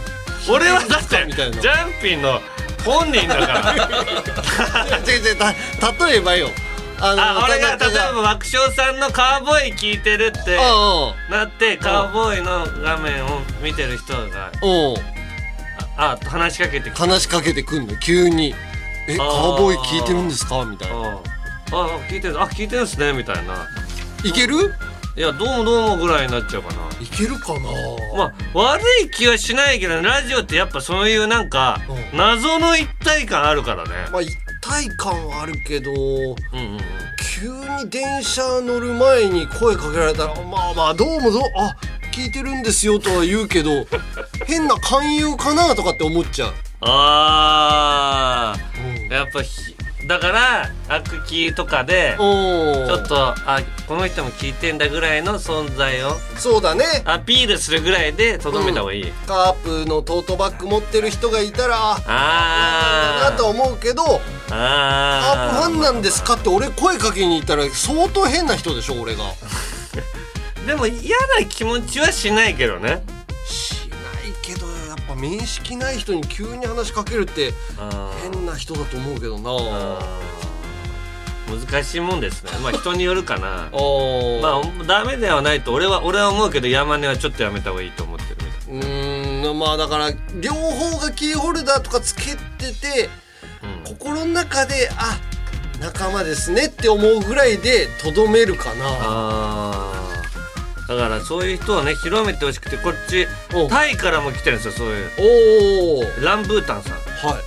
[0.49, 1.61] 俺はだってみたいな。
[1.61, 2.41] ジャンピンの
[2.85, 3.73] 本人だから。
[4.99, 5.51] 違う違うた
[6.05, 6.49] 例えばよ。
[6.99, 14.93] ああ俺が例えば爆笑さんのカーボーイ聞いてるってあなってカーボーイの画面を見てる人があう。
[14.93, 14.95] ん
[15.97, 17.97] ああ話しかけて話しかけてくんの。
[17.97, 18.55] 急に
[19.09, 21.19] 「えカーボーイ聞いてるんですか?」みたいな
[21.73, 22.41] ああ聞いてる。
[22.41, 23.67] あ聞いてるんすねみたいな。
[24.23, 24.73] いける？
[25.15, 26.75] いやどうもどうもぐらいになっちゃうかな。
[26.99, 27.59] いけるかな？
[28.17, 31.79] まあ悪い気はしないけどラジオってやっぱそういうなんか
[32.11, 32.17] うん。
[32.17, 33.91] 謎の一体感あるからね。
[34.11, 34.29] まあ一
[34.61, 36.33] 体感はあるけどうんうん
[36.73, 36.79] うん。
[37.39, 37.49] 急
[37.83, 41.75] に電車乗る前に声かけられたらまあまあどうもどうあ
[42.13, 43.85] 聞いてるんですよとは言うけど
[44.45, 49.07] 変な勧誘かなとかって思っちゃう、あうん。
[49.09, 49.72] ーやっぱひ
[50.07, 56.83] だから悪気とかでおちょっとあこの人も聞いてんだぐらいの存在をそうだね。
[57.05, 69.23] アピールするぐらいでとどめた方がいい、カープのトートバッグ持ってる人がいたらああなとは思うけどカあープファンなんですかって俺声かけに行ったら相当変な人でしょ俺が。
[70.67, 73.03] でも嫌な気持ちはしないけどね
[75.13, 77.53] ぱ面識ない人に急に話しかけるって
[78.21, 79.99] 変な人だと思うけどな。
[81.45, 82.51] 難しいもんですね。
[82.63, 83.69] まあ人によるかな。
[83.73, 88.37] おまあダメではないと俺は俺は思うけど山根はちょっとやめた方がいいと思ってる
[88.69, 89.59] みたいうーん。
[89.59, 93.09] まあだから両方がキーホルダーとかつけてて
[93.61, 93.93] うん。
[93.95, 95.19] 心の中であ
[95.79, 98.85] 仲間ですねって思うぐらいでとどめるかな。
[98.85, 100.02] あー
[100.87, 105.11] だからそういう人をね広めてほしくてこっちおタイからも来てるんですよそういう。
[105.19, 106.93] おおランブータンさん。
[106.93, 107.43] はい。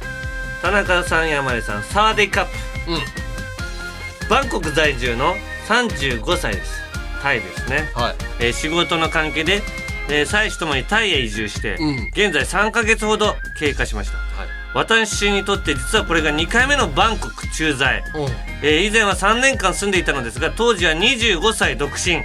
[0.63, 2.51] 田中さん山根さんサワディカップ。
[2.93, 4.29] うん。
[4.29, 5.35] バンコク在住の
[5.69, 6.81] 35歳です。
[7.23, 8.15] タイですね、はい。
[8.41, 9.63] えー仕事の関係で、
[10.09, 12.09] えー、妻子ともにタイへ移住して、うん。
[12.13, 14.17] 現在3ヶ月ほど経過しました。
[14.17, 14.49] はい。
[14.75, 18.23] 私にとって実はこれが2回目のバンコク駐在、うん。
[18.63, 22.23] えー以前は3年間住んでいたのですが当時は25歳独身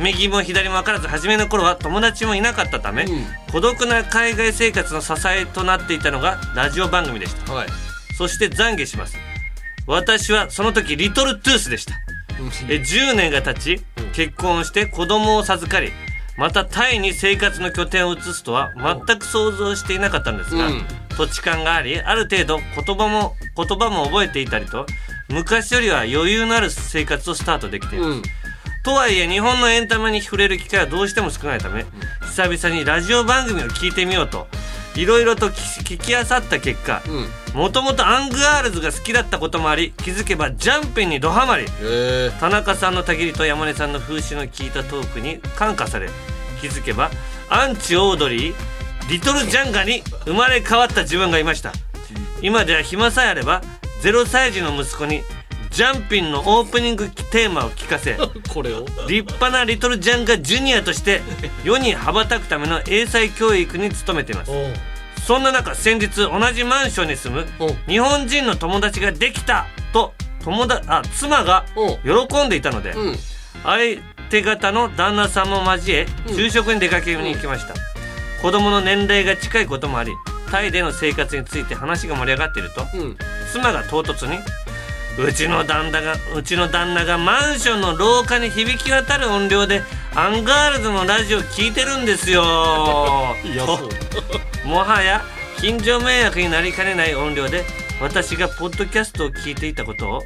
[0.00, 3.26] 右も左も分からず初めの頃は友達もいなかったため、うん。
[3.52, 7.52] 孤独な海外生活の支えとなっていたのがラジオ番組でした。
[7.52, 7.68] はい。
[8.16, 9.16] そして懺悔します。
[9.86, 11.94] 私はその時リトルトゥースでした。
[12.68, 13.84] え10年が経ち
[14.14, 15.92] 結婚して子供を授かり
[16.38, 18.72] またタイに生活の拠点を移すとは
[19.06, 20.84] 全く想像していなかったんですが、うん。
[21.18, 24.86] 土地勘がありある程度言葉も言葉も覚えていたりと
[25.28, 28.22] 昔よりは余裕のある生活をスタートできています、うん
[28.82, 31.84] とはいえ日本のエンタメに触れる機会はどうしても少ないため、
[32.22, 34.46] 久々にラジオ番組を聞いてみようと
[34.96, 46.08] いろいろと聞きあさった結果うんもともとアンガールズが好きだったこともあり気づけばジャンピンにドハマりえ田中さんのたぎりと山根さんの風刺の効いたトークに感化され
[46.60, 47.10] 気づけば
[47.48, 48.54] アンチオードリー
[49.10, 51.72] リトルジャンガに生まれ変わった自分がいました。
[52.42, 53.60] 今では暇さえあれば
[54.02, 55.22] 0歳児の息子に
[55.70, 58.16] ジャンピンのオープニングテーマを聞かせ
[58.52, 58.84] これを？
[59.08, 61.22] 立派なリトルジャンガジュニアとして
[61.64, 64.50] 世に羽ばたくための英才教育に努めています。
[65.26, 67.70] そんな中先日同じマンションに住むう。
[67.72, 72.26] ん日本人の友達ができたと友達あ妻がう。
[72.28, 73.18] 喜んでいたので、うん。
[73.62, 77.74] 相手方の旦那さんも交え昼食に出かけに行きました、
[78.42, 80.12] 子供の年齢が近いこともあり
[80.50, 83.16] タイでの生活について話が盛り上がっているとうん。
[83.52, 84.38] 妻が唐突に
[85.18, 89.82] 「うちの旦那がうちの旦那がマンションの廊下に響き渡る音量で
[90.14, 93.88] アンガールズのラジオ聞いてるんですよ」いやそう。
[93.88, 95.22] と もはや
[95.58, 97.64] 近所迷惑になりかねない音量で
[98.00, 100.22] 私がポッドキャストを聞いていたことを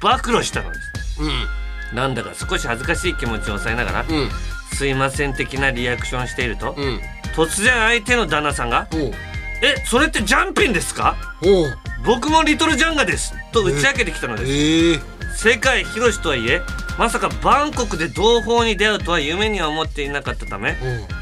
[0.00, 1.20] 暴露したのです。
[1.20, 1.48] うん。
[1.94, 4.30] なんだか少し恥ずかしい気持ちを抑えながらうん
[4.72, 7.00] 「すいません」的なリアクションしているとうん。
[7.36, 9.14] 突然相手の旦那さんがおう
[9.62, 11.16] 「えそれってジャンピンですか？
[12.08, 14.50] 僕もリトルジャンガです」と打ち明けてきたのです。
[14.50, 16.62] ええ世界広しとはいえ
[16.98, 20.76] まさかバンコクで同胞に出会うとは夢には思っていなかったため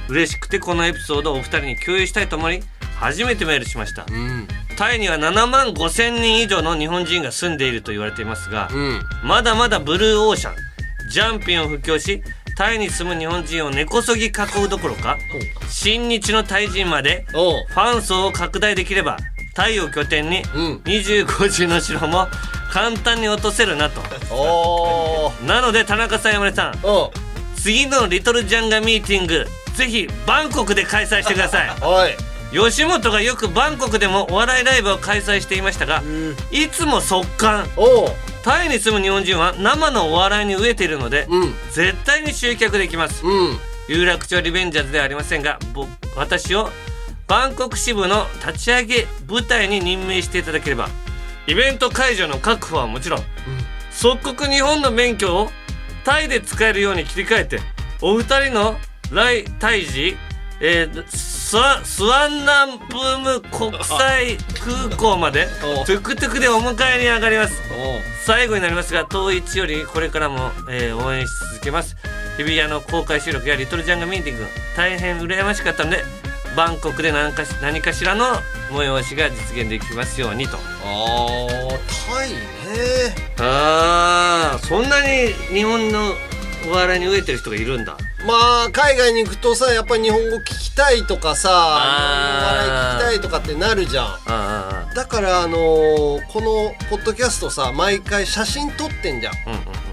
[0.08, 2.62] 嬉しくてこのエピソードをお二人に共有したいと思い
[2.98, 4.06] 初めてメールしました。
[4.08, 4.48] うん。
[4.76, 9.02] タイには7万5千人以上の日本人が住んでいると言われていますがうん。
[9.24, 10.54] まだまだブルーオーシャン。
[11.10, 12.22] ジャンピンを布教し
[12.56, 14.30] タイに住む日本人を根こそぎ囲
[14.64, 15.18] うどころか
[15.68, 19.18] 親日のタイ人までファン層を拡大できれば
[19.56, 20.76] タイを拠点にうん。
[20.84, 22.28] 25時の城も
[22.70, 24.02] 簡単に落とせるなと。
[25.46, 26.74] なので田中さん山根さん。
[27.56, 31.76] 次のリトルジャンガミーティングぜひバンコクで開催してくださ い。
[32.52, 36.02] 吉本がよくバンコクでもお笑いライブを開催していましたが
[36.52, 37.66] いつも速乾。
[38.44, 41.54] タイに住む日本人は生のお笑いに飢えているので、うん。
[41.72, 43.24] 絶対に集客できます。
[43.26, 43.58] うん。
[43.88, 46.70] 有楽町リベンジャーズではありませんがぼ私を
[47.28, 50.88] バンコク支部の立ち上げ部隊に任命していただければ
[51.46, 53.20] イベント会場の確保はもちろん、
[53.90, 55.50] 即刻日本の免許を
[56.04, 57.60] タイで使えるように切り替えて
[58.00, 58.76] お二人の
[59.12, 60.16] 来タイ時、
[60.60, 64.36] えースワスワンナンプーム国際
[64.88, 65.46] 空港まで
[65.80, 67.62] おトゥクトゥクでお迎えに上がります。
[68.24, 71.96] 最後になりますが当一よりこれからも、えー応援し続けます。
[72.36, 76.02] 日比谷の公開収録やリトルジャンガミーティング大変羨ましかったので
[76.56, 78.24] バンコクで何かし何かしらの
[78.70, 80.56] 催しが実現できますようにと。
[80.56, 81.68] あー
[82.14, 82.36] タイね。
[83.38, 86.12] あーそんなに日本の
[86.68, 87.96] お笑いに飢えてる人がいるんだ。
[88.26, 91.80] まあ海外に行くとさやっぱり日本語聞きたいとかさあー。
[92.16, 94.04] 日本の笑い聞きたいとかってなるじゃ
[94.90, 94.94] ん。
[94.94, 99.34] だからあのーこのポッドキャストさ毎回写真撮ってんじゃん。
[99.34, 99.36] あ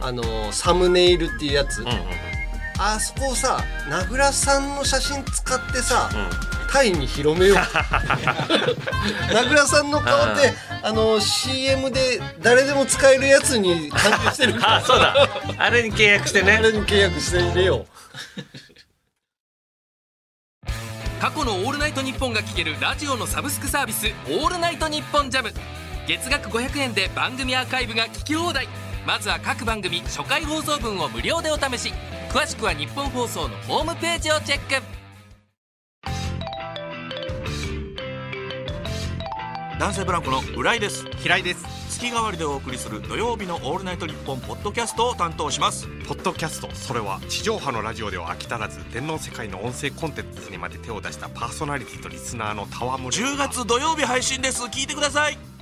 [0.02, 0.06] うん。
[0.08, 2.00] あのーサムネイルっていうやつ、うんうんうん
[2.80, 6.54] あそこをさ名倉さんの写真使ってさ、うん。
[6.74, 7.58] タイに広めよう。
[9.32, 14.76] 名倉さんの顔ってあの CM で誰でも使えるやつに関係してるから。
[14.78, 15.30] あそうだ。
[15.60, 17.86] あれに契約してあねれに契約して入れよ。
[21.22, 25.54] 過去の「オールナイトニッポン」が聴けるラジオのサブスクサービス「オールナイトニッポンジャム。
[26.08, 28.68] 月額500円で番組アーカイブが聞き放題
[29.06, 31.94] まずは各番組初回放送分を無料でお試し。
[32.30, 34.84] 詳しくは日本放送のホームページをチェック。
[39.78, 41.06] 男性ブランコの浦井です。
[41.18, 41.66] 平井です。
[41.90, 45.88] 月替わりでお送りする土曜日の「オールナイトニッポン」ポッドキャストを担当します。
[46.08, 53.10] ポッドキャストそれは地上波のラジオでは飽き足らず天皇世界の音声コンテンツにまで手を出したパーソナリティとリスナーの戯れ。
[53.10, 54.64] 10月土曜日配信です。
[54.64, 55.53] 聞いてください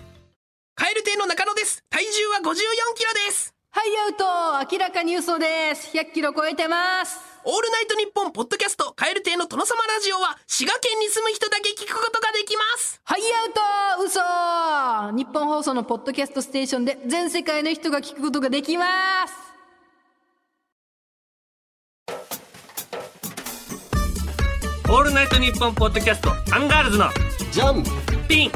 [0.81, 1.83] カエル亭の中野です。
[1.91, 2.55] 体重は5 4
[2.97, 3.53] キロです。
[3.69, 4.73] はいアウト。
[4.73, 5.95] 明らかに嘘です。
[5.95, 7.19] 100キロ超えてます。
[7.45, 12.99] オールナイトニッポンポッドキャストカエル亭の殿様ラジオは滋賀県に住む人だけ聞くことができます。
[13.03, 15.11] はいアウト。
[15.11, 15.15] 嘘。
[15.15, 18.85] ニッポン放送のポッドキャストステーションで全世界の人が聞くことができま
[19.27, 19.33] す。
[24.89, 27.09] オールナイトニッポンポッドキャストアンガールズのう
[27.51, 27.83] じゃん
[28.27, 28.51] ピン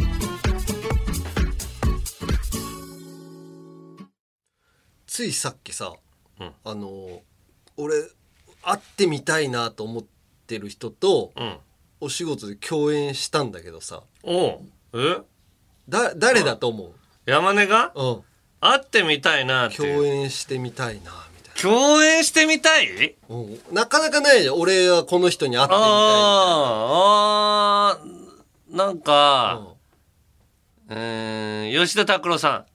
[5.16, 5.94] ついさっきさ、
[6.42, 6.52] うん。
[6.66, 7.20] あのー
[7.78, 7.96] 俺
[8.64, 10.04] 会ってみたいなと思っ
[10.46, 11.58] てる人とうん。
[12.02, 14.04] お仕事で共演したんだけどさ。
[14.24, 14.60] おう。
[14.94, 15.22] え？
[15.88, 16.92] だ誰だと思
[17.26, 17.94] 山根が？
[17.96, 18.24] う、うん、
[18.60, 21.08] 会ってみたいな共演してみたいなみ
[21.44, 23.16] たい共演してみたい？
[23.30, 24.56] な、うん、なかなかないじゃん。
[24.60, 28.00] 俺はこの人に会ってみたいあー。
[28.02, 28.06] あー。
[28.76, 29.02] なんうん。
[29.02, 29.70] か、
[30.90, 32.66] うーん吉田拓郎さん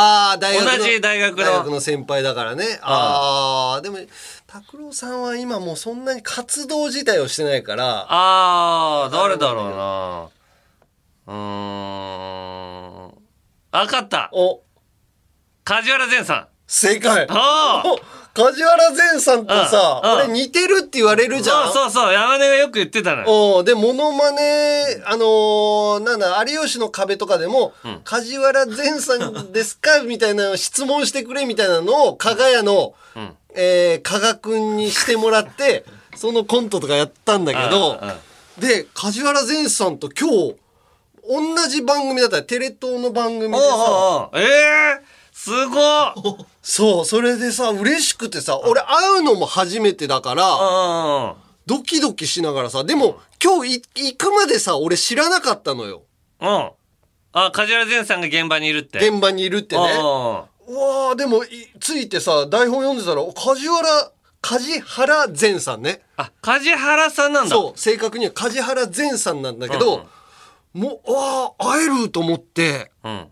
[0.00, 1.80] ああ大学の同じ大学の。
[1.80, 2.78] 先輩だからね。
[2.82, 3.82] ああ。
[3.82, 3.98] でも
[4.46, 8.06] 拓郎さんは今もうそんなに活動自体をしてないから。
[8.08, 10.28] ああ誰だろうな。
[11.26, 11.34] うー
[13.08, 13.18] ん。
[13.72, 14.30] あかった。
[14.32, 14.62] お。
[15.64, 16.46] 梶原善さん。
[16.68, 17.26] 正解。
[17.28, 17.98] あお
[18.38, 20.18] 梶原善さんとさ、うんうん。
[20.26, 21.72] 俺似てるって言われるじゃん。
[21.72, 23.58] そうそうそう山根がよく言ってたのよ。
[23.58, 27.72] うんで、モノマネ、あのーなんだ、有吉の壁とかでも、
[28.04, 32.94] 梶原善さんですかみたいな質問してくれみたいなのを、加賀屋の、
[33.54, 35.84] えー、加賀くんにしてもらって、
[36.14, 38.14] そのコントとかやったんだけどうんうん、
[38.60, 40.56] で、梶原善さんと今日、
[41.28, 44.40] 同じ番組だったら、テレ東の番組でおうさ、おうおう。
[44.40, 46.46] ええすごっ。
[46.62, 51.34] そう、それでさ、嬉しくてさ、俺会うのも初めてだから、うん
[51.64, 56.02] ドキドキしながらさ、でも今日い行くまでさ、俺知らなかったのよ。
[56.40, 56.70] うん。
[57.32, 58.98] あ梶原善さんが現場にいるって。
[59.06, 59.82] 現場にいるってね。
[59.82, 61.48] うんうわあでもい
[61.80, 64.12] ついてさ台本読んでたら梶原
[64.42, 66.02] 梶原善さんね。
[66.16, 67.54] あ梶原さんなんだ。
[67.54, 70.06] そう正確には梶原善さんなんだけど、
[70.72, 72.90] もうわあ会えると思って。
[73.04, 73.28] うん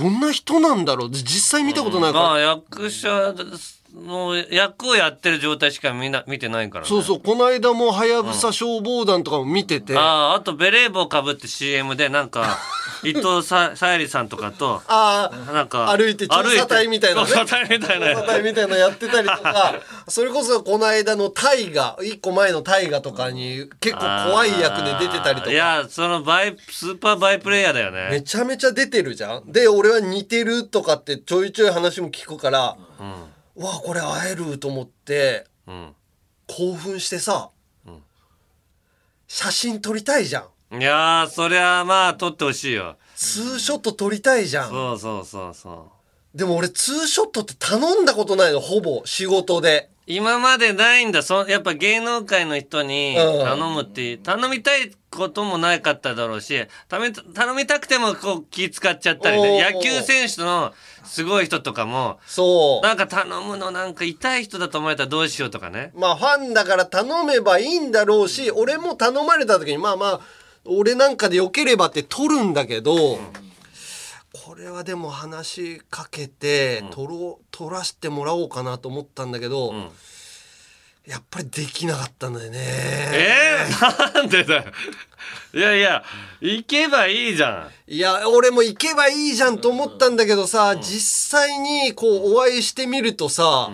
[0.00, 1.10] どんな人なんだろう？
[1.10, 3.34] 実際見たことないから、まあ役者
[3.96, 6.88] の役をやってる状態しか見な見てないからね。
[6.88, 7.20] そうそう。
[7.20, 12.58] この間もはやぶさ消防団とかも見てて、ああああとベレー帽かぶって CM でなんか
[13.02, 17.28] 伊藤ささゆりさんとかとあなんか歩いて調査隊みたいなね。
[17.28, 18.14] 調査隊みたいな。
[18.14, 19.74] 調査隊みたいなのやってたりとか
[20.08, 25.50] それこそこの間の大河一個前の大河とかに結構怖い役で出てたりとか。
[25.50, 28.08] いやそのバイスーパーバイプレイヤーだよね。
[28.10, 29.44] めちゃめちゃ出てるじゃん。
[29.46, 33.02] で俺は似てるとかってちょいちょい話も聞くから、う
[33.56, 35.94] わこれ会えると思ってうん。
[36.46, 37.50] 興奮してさ、
[39.26, 40.80] 写真撮りたいじゃん。
[40.80, 42.96] いやーそりゃまあ撮ってほしいよ。
[43.16, 44.70] ツーショット撮りたいじゃん。
[44.70, 45.90] そうそうそうそ
[46.34, 46.38] う。
[46.38, 51.22] でも俺ツーショットって頼んだことないのほぼ仕事で今までないんだ。
[51.22, 53.44] そやっぱ芸能界の人にうん。
[53.44, 59.74] 頼むって頼みたいこともなかっただろうしため頼みたくてもこう気使っちゃったりおねー。
[59.74, 60.72] 野球選手の
[61.04, 62.86] すごい人とかもそう。
[62.86, 65.90] なんか頼むのなんか痛い人だと思われたらどうしようとかね。
[65.96, 70.20] まあファンだから頼めばいいんだろうし俺も頼まれた時にまあまあ
[70.64, 73.18] 俺なんかでよければって撮るんだけど、
[74.46, 79.74] これはでも話しかけて撮ろう撮らせてもらおうかなと思ったんだけど、
[81.04, 82.58] やっぱりできなかったんだよね。
[82.60, 84.64] えー、なんでだよ。
[85.52, 86.04] いやいや
[86.40, 87.92] 行けばいいじゃん。
[87.92, 93.72] いや俺も行けばいいじゃんと思ったんだけどさ、実際にこうお会いしてみるとさ、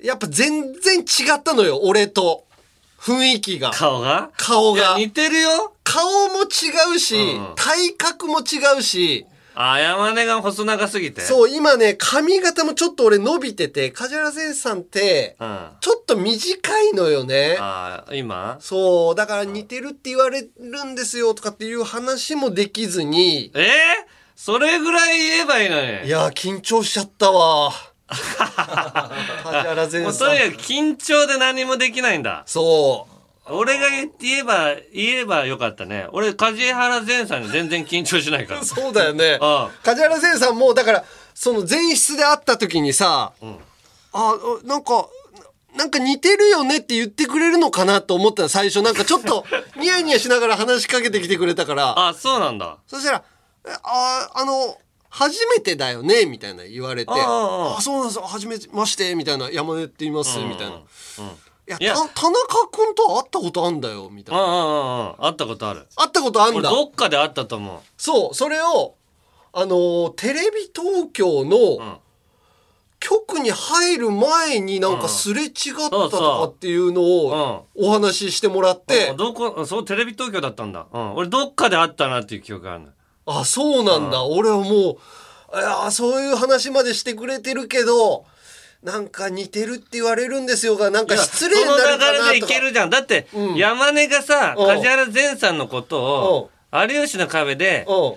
[0.00, 1.04] やっぱ全然違
[1.36, 2.44] ったのよ俺と。
[2.96, 3.72] 雰囲気が。
[3.72, 4.30] 顔が？
[4.36, 4.94] 顔が。
[4.96, 5.74] 似てるよ。
[5.82, 7.54] 顔も違うし、うん。
[7.56, 11.22] 体格も違うし、あ山根が細長すぎて？
[11.22, 17.56] う、そう、今ね、髪型もちょっと俺伸びてて、梶原善さんって、ん、あちょっと短いのよね。
[17.60, 18.56] あ今？
[18.60, 23.64] そう、だから似てるって言われるんですよとかっていう話もできずに、えー、
[24.36, 26.06] それぐらい言えばいいのに。
[26.06, 27.72] いやー、緊張しちゃったわ。
[28.12, 28.20] 梶
[29.44, 30.28] 原も善さん。
[30.28, 32.42] うとにかく緊張で何もできないんだ。
[32.46, 33.06] そ
[33.52, 36.06] 俺が言言えば言えばよかったね。
[36.12, 38.60] 俺梶原善さんに全然緊張しないから。
[38.60, 38.64] う。
[38.66, 39.38] そうだよね。
[39.40, 39.84] あ あ。
[39.84, 43.32] 梶原善さんも、だから、その前室で会った時にさ、
[44.12, 44.34] あ、
[44.64, 45.08] なんか、
[45.76, 48.82] なんか似てるよねって言ってくれるのかなと思ったの最初。
[48.82, 49.46] なんかちょっと
[49.76, 52.08] ニヤニヤしながら話しかけてきてくれたから。
[52.08, 52.76] あそうなんだ。
[52.86, 53.24] そしたら
[53.66, 54.76] 「えああの
[55.08, 58.20] 初めてだよね」みたいな言われて「あそうなんです。
[58.20, 60.80] 初めまして」みたいな「山根って言います」みたいな
[61.68, 61.94] 「いやいや。
[61.94, 64.42] た田中君とは会ったことあんだよ」みたいな。
[64.42, 65.86] うんうんうんうん会ったことある。
[65.96, 67.78] 会ったことあん俺だどっかで会ったと思う。
[67.96, 68.94] そうそれを
[69.52, 72.00] あのーテレビ東京の
[72.98, 79.10] 局に入る前になんかすれ違ったとかっていうのをお話ししてもらって。
[79.10, 82.88] あどこそうテレビ東京だったんだ、うん、俺どっかで会ったなっていう記憶があるの
[83.26, 84.24] あそうなんだ。
[84.24, 84.68] 俺はもう
[85.54, 88.24] いやそういう話までしてくれてるけど
[88.82, 91.82] なんか似てるって言われるんですよがなんか失礼になるか。
[91.84, 92.90] その流れでいなとかけるじゃん。
[92.90, 93.56] だって、うん。
[93.56, 98.14] 山根がさうん梶原善さんのことを有吉の壁でうん。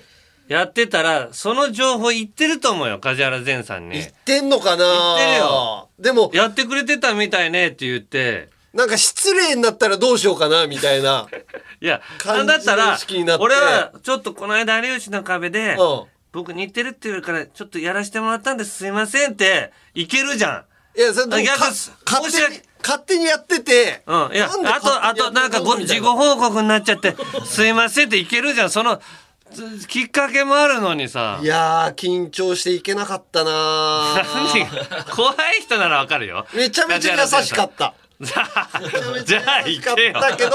[0.47, 3.99] やってたらその情報言ってると思うよ梶原善さんに。
[3.99, 4.85] 言ってんのかな？
[4.85, 5.89] 言ってるよ。
[5.99, 8.49] でもやってくれてたみたいねって言って。
[8.73, 11.27] なんか失礼になったらどうしようかなみたいな
[11.79, 12.99] いやなんだったら
[13.39, 16.03] 俺はちょっとこの間有吉の壁でうん
[16.35, 20.65] 僕似てるって言うからちょっとやらせてもらったんですすいませんっていけるじゃ
[20.95, 21.65] んいやそれ逆か
[22.05, 28.69] 勝手に勝手にやっててうん、いや、あと、あと、なんかご、事後報告になっちゃって、すいませんっていけるじゃん。
[28.69, 29.01] その、
[29.51, 31.45] つきっかけもあるのにさい。
[31.47, 34.23] やー緊張していけなかったな
[35.15, 36.45] 怖い人ならわかるよ。
[36.53, 38.21] めちゃめちゃ優しかった た。
[38.21, 38.69] じゃあ、
[39.25, 40.21] じゃあ、優しかっ行けよ。
[40.21, 40.51] たけど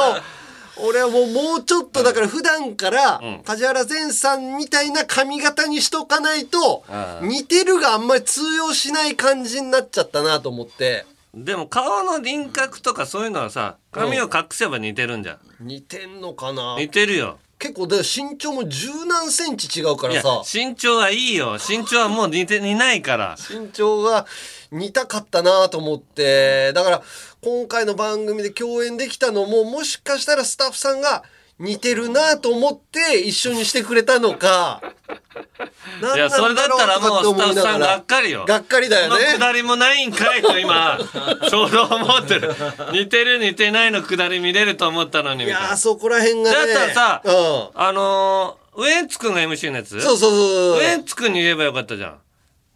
[0.84, 3.42] 俺はもうもうちょっとだから普段からん。
[3.44, 6.84] 梶原善さんみたいな髪型にしとかないと
[7.22, 11.06] 似てるがあんまり通用しない感じになっちゃったなと思って。
[11.32, 15.38] でも顔の輪郭とかそういうのはさ髪を隠せば似てるんじゃん。
[15.60, 16.76] 似てんのかな？
[16.78, 17.38] 似てるよ。
[17.58, 20.42] 結構で身長も十何センチ違うからさ。
[20.50, 21.58] 身長はいいよ。
[21.58, 23.36] 身長はもう似て似ないから。
[23.38, 24.26] 身長が
[24.72, 26.72] 似たかったなと思って。
[26.72, 27.02] だから
[27.42, 31.22] 今回の番組で共演できたのももしかしたらスタッフさんが
[31.58, 34.82] 似てるなと思って一緒にしてくれたのか。
[36.14, 38.46] いやそれだったらもうスタッフさんがっかりよ。
[38.46, 40.98] がっかりだよこのくねだりもないんかいと今
[41.48, 42.54] ちょうど思ってる。
[42.92, 45.68] 似てる似てないのくだり見れると思思ったのにいみたいな。
[45.68, 46.56] やーそこら辺がね。
[46.56, 47.68] だったらさうん。
[47.74, 50.00] あのー、ウエンツくんが MC のやつ？
[50.00, 52.18] そうそうそうウエンツくんに言えばよかったじゃん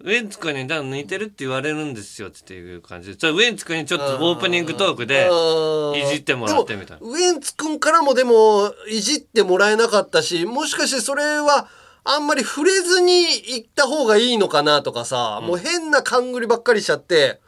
[0.05, 3.31] ウエンツくんにだ似てるって言われるんですよっていう感じで。
[3.31, 5.99] ウエンツくんにちょっとオープニングトークでうん。
[5.99, 7.07] いじってもらってみたいな。
[7.09, 11.69] ウエンツくんからもでもいじってもらえなかったしもしかしてそれは
[12.05, 17.41] あんまり触れずに行った方がいいのかなとかさ、もう変な勘繰りばっかりしちゃって、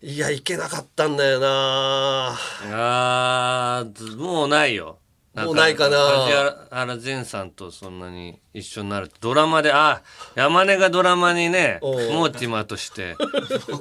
[0.00, 2.38] いやいけなかったんだよな
[2.70, 4.98] あーもうないよ。
[4.98, 4.99] ん
[5.34, 5.96] もうないかな。
[6.28, 9.08] 梶原善さんとそんなに一緒になる。
[9.08, 10.02] とドラマであ
[10.34, 13.16] 山根がドラマにねモーティマーとして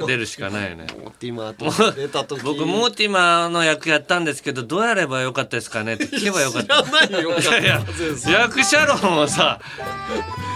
[0.06, 0.86] 出るしかないよね。
[1.04, 2.44] モーティマーと出た時。
[2.44, 6.84] 僕モーティマーの役やったんですけどどうやればよかったですかねって聞けばよかった。
[6.84, 7.32] 知らないよ
[8.32, 9.60] 役者論をさ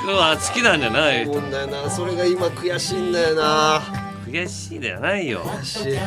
[0.08, 1.26] うわ好きなんじゃない。
[1.26, 1.90] もんだよな。
[1.90, 3.82] それが今悔しいんだよな。
[4.28, 5.42] 悔しいではないよ。
[5.44, 5.98] 悔しい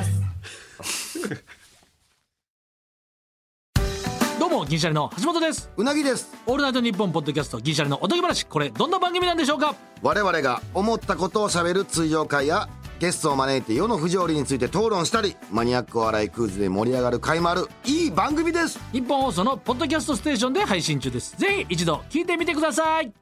[4.49, 5.69] どうも銀シャリの橋本です。
[5.77, 6.33] うなぎです。
[6.47, 8.47] オールナイトニッポンポッドキャスト銀シャリのおとぎ話。
[8.47, 9.75] これどんな番組なんでしょうか？
[10.03, 12.69] 我々が思ったことをしゃべる通常会や
[13.01, 18.79] ゲストを招いて世の不条理について討論したりマニアックお笑いクイズで盛り上がる回もあるいい番組です。
[18.93, 21.37] 日本放送のポッドキャストステーションで配信中です。
[21.37, 23.13] ぜひ一度聞いてみてください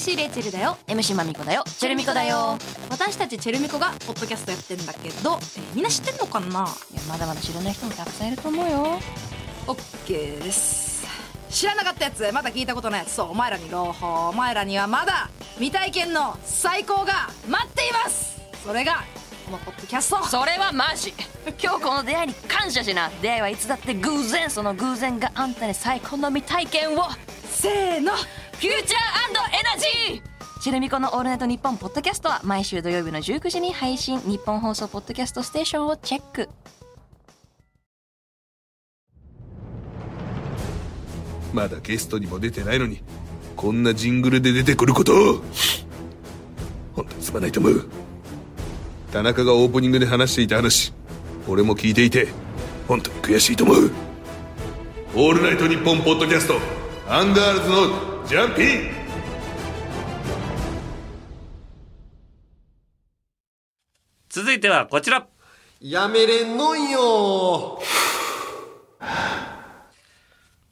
[0.00, 0.78] MC レイチェルだよ。
[0.86, 1.62] MC マミコだよ。
[1.66, 2.56] チェルミコだよ。
[2.88, 6.46] 私たちチェルミコがポッドキャストやってんだけど、えーみんな知ってんのかな？
[6.46, 6.50] い
[6.96, 8.98] やまだまだ知らない人もたくさんいると思うよ。
[9.66, 11.06] オッケーです。
[11.50, 13.12] 知らなかったやつまだ聞いたことないやつ。
[13.12, 14.30] そうお前らに朗報。
[14.30, 18.40] お前らにはまだ未体験の最高が待っています。
[18.64, 19.04] それが
[19.44, 20.24] このポッドキャスト。
[20.24, 21.12] それはマジ。
[21.62, 23.10] 今日この出会いに感謝しな。
[23.20, 24.48] 出会いはいつだって偶然。
[24.48, 27.02] その偶然があんたに最高の未体験を。
[27.50, 28.12] せーの
[28.60, 28.84] フューチャー
[29.58, 30.60] エナジー。
[30.60, 36.50] チェルミコのオールナイトニッポンポッドキャストは毎週土曜日の19時に配信日本放送ポッドキャストステーションをチェック。
[41.54, 43.02] まだゲストにも出てないのに
[43.56, 45.12] こんなジングルで出てくること。
[46.94, 47.88] 本当にすまないと思う。
[49.10, 50.92] 田中がオープニングで話していた話
[51.48, 52.28] 俺も聞いていて
[52.86, 53.90] 本当に悔しいと思う
[55.16, 56.58] 「オールナイトニッポン」ポッドキャスト
[57.08, 58.90] アンガールズのジャンピン
[64.28, 65.26] 続いてはこちら。
[65.80, 67.80] やめれんのんよ。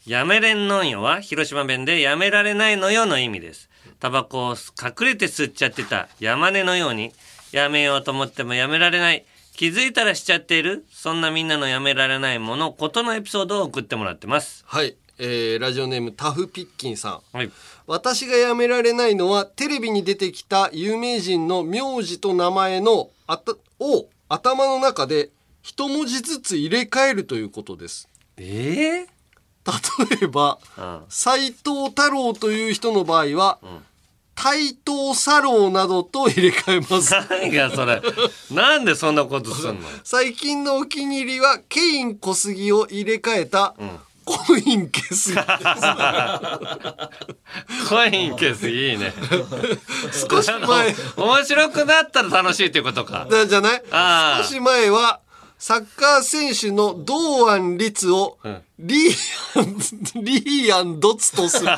[0.07, 3.69] やめれんのんよは広島弁でやめられないのよの意味です。
[3.99, 7.13] タバコを隠れて吸っちゃってた山根のように
[7.51, 9.27] やめようと思ってもやめられない。
[9.57, 14.63] 気づいたらしちゃっているそんなみんなのやめられないものことのエピソードを送ってもらってます。
[14.65, 17.37] はい、えーラジオネームタフピッキンさん。
[17.37, 17.51] はい。
[17.87, 25.31] 私がやめられないのはテレビに出てきた有名人の名字と名前のあたを頭の中で
[25.63, 28.09] 一文字ずつ入れ替えるということです。
[28.37, 29.07] ええ
[30.11, 31.01] 例えばうん。
[31.09, 33.59] 斎藤太郎という人の場合は、
[34.35, 37.13] 対等サローなどと入れ替えます。
[37.29, 38.01] 何がそれ？
[38.51, 39.87] なんでそんなことすんの？
[40.05, 43.75] 最近のお気に入りはケイン小杉を入れ替えた、
[44.29, 45.35] コイン消す
[47.89, 49.13] コイン消すいいね。
[50.31, 53.27] 少し前面白くなったら楽しいっていうことか。
[53.31, 53.83] だじゃない？
[53.91, 55.21] あ少し前は
[55.59, 58.39] サッカー選手の堂安律を
[58.79, 61.69] リーアン、リーアンドツとする。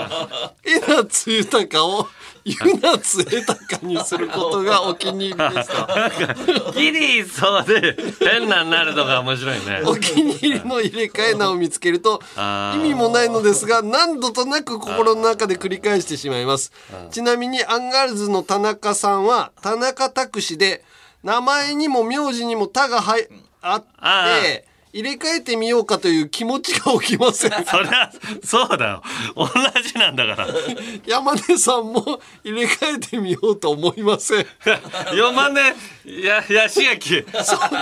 [0.64, 2.08] 江夏豊を
[2.46, 6.72] ユナツ豊にすることがお気に入りでした。
[6.72, 9.82] ギリそうで変なになるのが面白いね。
[9.84, 16.72] お気に入りの入れ替え名を見つけると意味もないのですが何度となく心の中で繰り返してしまいます
[17.10, 20.82] ちなみにアンガールズの田中さんは田中拓司で
[21.22, 23.28] 名前にも名字にも「た」が入
[23.60, 27.50] ああって入れ替えてみようかという気持ちが起きません。
[27.66, 28.10] そりゃ
[28.44, 29.02] そうだよ。
[29.36, 29.46] 同
[29.82, 30.48] じなんだから。
[31.06, 34.46] 山根さんも入れ替えてみようと思いません。
[35.16, 35.60] 山根
[36.06, 37.24] やヤシ焼き。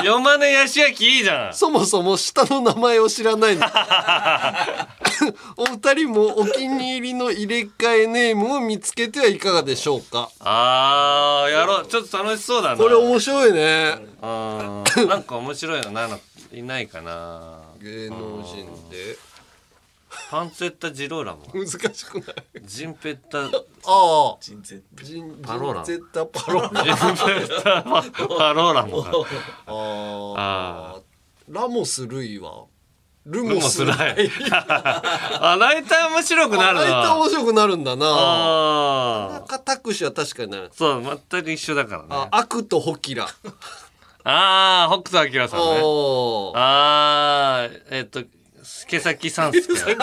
[0.04, 1.54] 山根ヤシ焼きいいじゃん。
[1.54, 3.58] そもそも下の名前を知らない
[5.56, 10.28] お二人もお気に入りの入れ替えネームを見つけてはいかがでしょうか？
[10.40, 11.86] あーやろう。
[11.86, 12.76] ちょっと楽しそうだな。
[12.76, 13.98] これ面白いね。
[14.22, 16.08] なんか面白いのな
[16.52, 17.60] いないかな。
[17.80, 19.16] 芸能人で。
[20.30, 22.34] パンツェッタ・ジローラも難しくない？
[22.62, 23.40] ジンペッタ。
[23.40, 24.36] ああ。
[24.40, 26.26] ジンゼジンパローラジンゼッタ。
[26.26, 27.00] パローラジンペ
[27.44, 29.12] ッタパパローラもか
[29.66, 31.00] ああ
[31.48, 32.64] ラモス・ルイは
[33.26, 36.84] ルルモモス ラスライイあ大体面白くなるな。
[36.84, 38.06] 大体面白くなるんだな。
[38.08, 39.52] あー。
[39.52, 42.08] 中田しは確かになるそう全く一緒だからね。
[42.10, 43.26] あ悪とホキラ
[44.28, 45.66] ああ北斗晶さんね。
[45.84, 46.58] おー。
[46.58, 48.24] ああえっと
[48.88, 49.96] 毛先三助毛先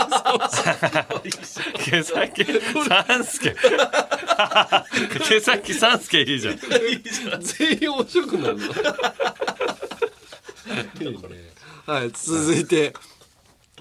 [2.94, 3.54] 三助
[5.20, 6.60] 毛先三助いいじゃん。
[7.44, 8.74] 全員面白くなるの。
[11.86, 12.94] はい続いて、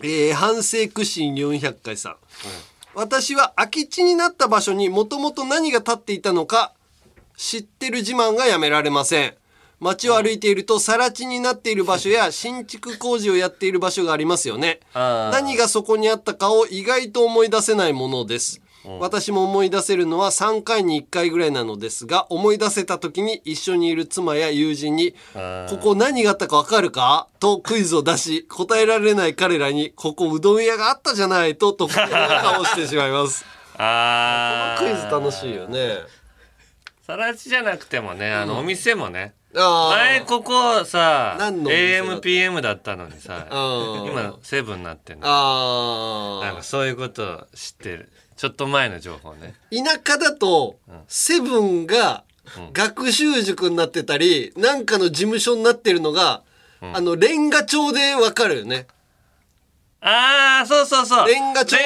[0.03, 2.17] えー反省苦心400回さん、
[2.95, 6.73] 私は空き地になった場所にもともと何が建っていたのか
[7.37, 9.37] 知ってる自慢がやめられません
[9.83, 14.79] 街を歩いていると更地になっている場所や新築工事をやっている場所がありますよね。
[14.95, 18.61] 何がそこにあったかを意外と思い出せないものです。
[19.01, 25.15] 私も思い出せるのは3回に1回ぐらいなのですが思い出せた時に一緒にいる妻や友人に
[25.71, 32.09] 「ここ何があったかわかるか?」とクイズを出し答えられない彼らに「ここうどん屋があったじゃない」と得意な
[32.43, 33.45] 顔をしてしまいます。
[33.79, 35.99] ああクイズ楽しいよね。
[37.07, 42.97] さら地じゃなくてもねあの、お店もね前ここさ AMPM だった？
[42.97, 45.27] のにさうん今セブンになってんの。
[45.27, 48.11] あなんかそういうことを知ってる。
[48.37, 49.55] ちょっと前の情報ね。
[49.71, 50.77] 田舎だと
[51.07, 52.25] セブンが
[52.73, 56.43] 学習塾になってたりなんかの事務所になってるのが、
[56.81, 58.87] あのレンガ調でわかるよね。
[60.01, 61.29] ああそうそうそう。
[61.29, 61.77] レンガ調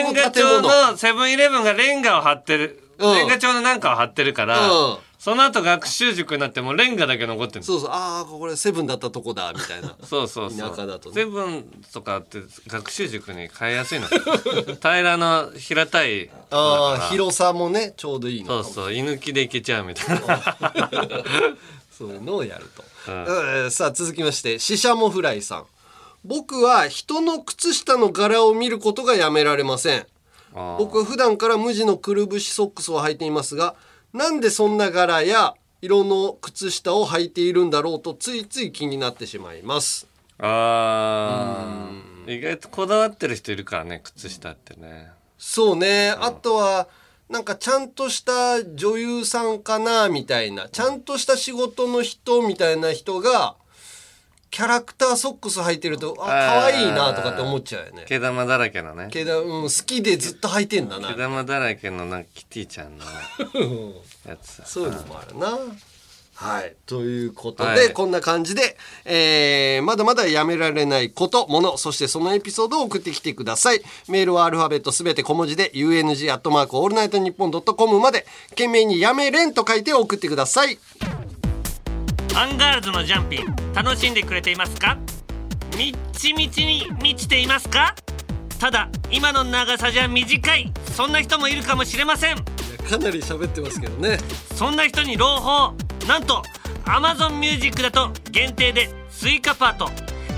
[0.62, 3.14] のセブンイレブンがレンガを張ってる、うん。
[3.14, 7.91] レンガ調のなんかを張ってるから、うんその後学習塾になってもレンガだけ残ってるそうそう。
[7.91, 9.97] ああこれセブンだったとこだみたいな。
[10.07, 10.70] そうそうそう。
[10.70, 11.16] 田舎だとね。
[11.16, 14.07] セブンとかって学習塾に変えやすいの。
[14.07, 16.31] 平らの平たい。
[16.53, 18.93] ああ広さもねちょうどいいのそうそう。
[18.93, 20.57] 居抜きでいけちゃうみたいな。
[21.91, 23.64] そういうのをやると、うん。
[23.64, 25.64] うんさあ続きましてシシャモフライさん。
[26.24, 30.07] 僕は人の靴下の柄を見ることがやめられません。
[30.79, 33.74] 僕は普段から無地のくるぶしソックスを履いていますが
[34.17, 40.07] なんでそんな柄や色の靴下を履いているんだろうとついつい気になってしまいます。
[40.39, 42.39] あー。
[42.39, 45.11] 意外とこだわってる人いるからね靴下ってね。
[45.37, 46.89] そうね、あとは
[47.29, 50.71] なんかちゃんとした女優さんかなみたいな。
[50.71, 53.57] ちゃんとした仕事の人みたいな人が
[54.57, 63.04] キャラクターソックス履いてるとあ可愛いなとかって思っちゃうよね毛玉だらけのねけど、うん、好きでずっと履いてんだな毛玉だらけのなんかキティちゃんの
[64.26, 65.59] やつそういうのもあるな。
[66.36, 66.74] はい。
[66.84, 68.76] ということで、はいこんな感じで、
[69.07, 73.80] えー、まだまだやめられないこと、もの、そしてそのエピソードを送ってきてください。
[74.09, 80.78] メールはアルファベットすべて小文字で、UNG アットマークオールナイトニッポンドットコムまで、件名にやめれんと書いて送ってください。
[82.37, 84.99] アンガールズのジャンピン楽しんでくれていますか？
[85.74, 87.95] みっちみちに満ちていますか？
[88.61, 92.37] ただ今の長さじゃ短いそんな人もいるかもしれません。
[92.37, 94.18] かなり喋ってますけどね。
[94.55, 95.72] そんな人に朗報。
[96.07, 96.43] なんと
[96.84, 99.89] Amazon Music だと限定でスイカパート。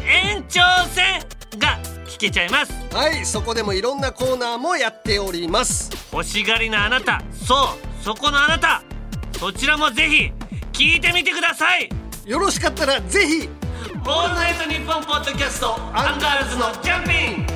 [0.07, 0.61] 延長
[0.95, 1.19] 戦
[1.59, 2.73] が聞けちゃいます。
[2.95, 5.91] はい、そこでもいろんなコーナーもやっております。
[6.13, 7.21] 欲しがりなあなた。
[7.33, 8.85] そうそこのあなた。
[9.33, 10.33] そちらもぜひ
[10.79, 11.89] 聞いてみてください。
[12.25, 13.49] よろしかったらぜひ。
[13.49, 17.47] オールナイトニッポンポッドキャストアンガールズのジャンピン。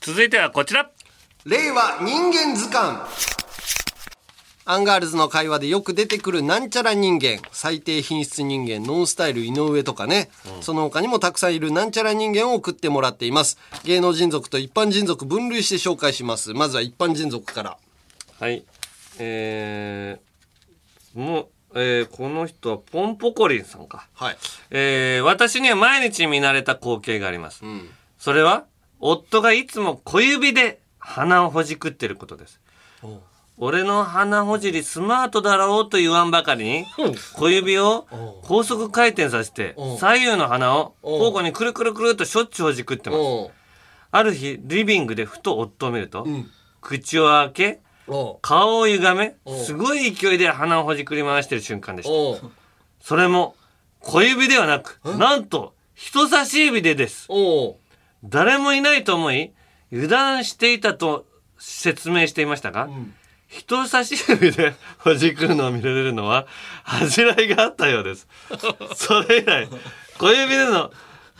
[0.00, 0.90] 続いてはこちら。
[1.44, 3.00] 令和人間図鑑。
[4.64, 7.42] アンガールズの会話でよく出てくるなんちゃら人間。
[7.52, 10.30] 最低品質人間ノンスタイル井上とかね、
[10.62, 13.58] その他にもたくさんいるなんちゃら人間を送ってもらっています。
[13.84, 16.54] 芸能人族と一般人族分類して紹介します。
[16.54, 17.76] まずは一般人族から。
[18.40, 18.64] はい
[19.18, 24.08] えー、もう、えーこの人はポンポコリンさんか。
[24.14, 24.36] はい。
[24.70, 27.62] えー私には毎日見慣れた光景があります、
[28.18, 28.64] それは
[29.00, 32.60] 夫がいつも小指で鼻をほじくってることです。
[33.58, 36.84] 俺の鼻ほじりスマートだろうと言わんばかりに
[37.34, 38.06] 小指を
[38.42, 43.22] 高速回転させて左右の鼻を交互にくるくるくるっとしょっちゅうほじくってます。
[44.10, 46.26] ある日リビングでふと夫を見ると、
[46.82, 47.80] 口を開け
[48.42, 52.08] 顔を歪めすごい勢いで鼻をほじくり回してる瞬間でし
[52.40, 52.48] た。
[53.00, 53.54] それも
[54.00, 57.28] 小指ではなくなんと人差し指でです
[58.24, 59.52] 誰もいないと思い
[59.92, 61.26] 油断していたと
[61.58, 62.88] 説明していましたが、
[63.48, 66.46] 人差し指でほじくるのを見られるのは
[66.82, 68.28] 恥じらいがあったようです。
[68.96, 69.68] それ以来
[70.18, 70.90] 小指での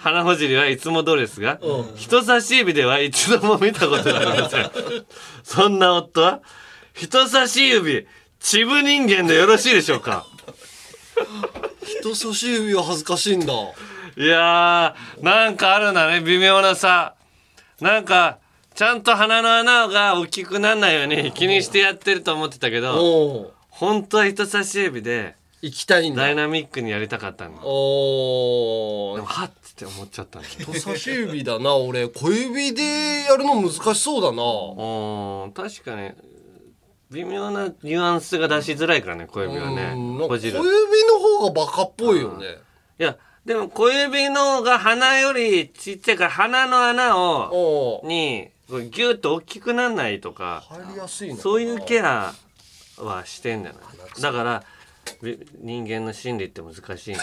[0.07, 1.59] 鼻ほじりはいつも通りですが、
[1.97, 4.71] 人差し指では一度も見たことがありません。
[5.43, 6.41] そんな夫は？
[6.95, 8.07] 人差し指
[8.39, 10.25] チブ人間でよろしいでしょうか？
[12.01, 13.53] 人差し指は恥ずかしいんだ。
[13.53, 17.15] いやーなんかあるんだね微妙なさ
[17.81, 18.39] なんか
[18.77, 26.23] ちゃんと鼻の穴が大きくならないように気にしてやってると思ってたけど本当は人差し指で行きたいんだ。
[26.23, 30.49] ダイナミックにやりたかったんだおでもはって思っちゃったんだ。
[30.49, 32.09] 人差し指だな俺。
[32.09, 34.43] 小指でやるの難しそうだな。
[34.43, 36.13] うん確かに。
[37.11, 39.93] 微妙なニュアンスが出しづらいからね小指はね。
[39.95, 40.65] 小指の
[41.21, 42.47] 方がバカっぽいよね。
[42.99, 52.35] いやでも小指のが鼻よりちっちゃいから鼻の穴をにギュッと大きくならないとか入りやすいなそういうケア
[52.99, 54.23] はしてんじゃない？
[54.23, 54.65] だから
[55.23, 57.21] び人間の心理って難しいの。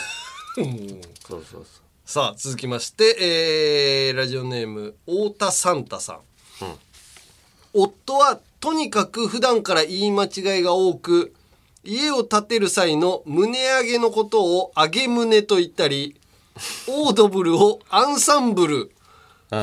[1.27, 6.19] そうそうそさあ続きまして、えーラジオネーム太田サンタさん、
[7.73, 11.33] 夫はとにかく普段から言い間違いが多く
[11.83, 16.19] 家を建てる際の胸上げのことを上げ胸と言ったり
[16.89, 18.91] オードブルをアンサンブル。
[19.51, 19.55] う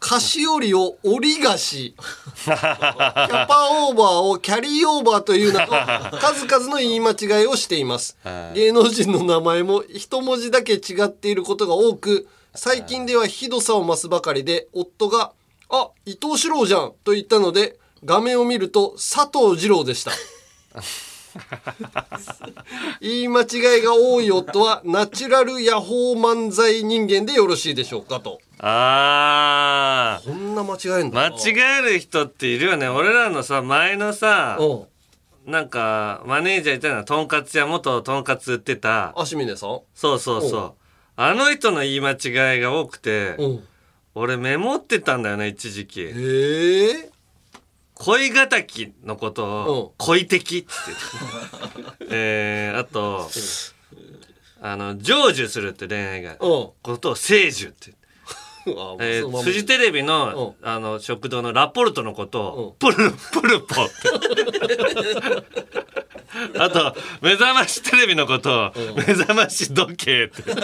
[0.00, 1.94] 菓子折りを折り菓子。
[2.44, 5.72] キャパオーバーをキャリーオーバーというなど
[6.18, 8.16] 数々の言い間違いをしています。
[8.54, 15.32] 芸能人の名前も一文字だけ違っていることが多く最近ではひどさを増すばかりで夫が
[15.68, 20.12] 「あ伊藤四郎じゃん」と言ったので画面を見ると佐藤二郎でした。
[23.00, 31.26] 言い間違いが多い夫はナチュラルヤホー漫才人間でよろしいでしょうかとあこんな間違えんだ。
[31.26, 32.88] 間違える人っているよね。
[32.88, 34.58] 俺らのさ前のさ
[35.46, 39.14] なんかマネージャーいたのとんかつ屋元とんかつ売ってた。
[39.18, 39.80] 足峰さん？
[39.94, 40.74] そうそうおそう。
[41.16, 43.36] あの人の言い間違いが多くて
[44.14, 46.02] 俺メモってたんだよね一時期。
[46.02, 47.10] へえ。
[47.94, 52.04] 恋敵のことを恋敵って言って。
[52.06, 53.28] た えー、あと
[54.60, 56.36] あの成就するって恋愛が。
[56.36, 57.92] ことを成就って
[59.00, 65.58] えー、フジテレビのあの食堂のラポルトのことをプルプルポって。
[66.58, 70.42] あと目覚ましテレビのことを目覚まし時計って。
[70.52, 70.54] で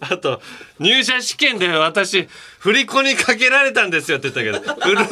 [0.00, 0.40] あと
[0.78, 5.06] 入社試験で私振り子にかけられたんですよって言ったけど古い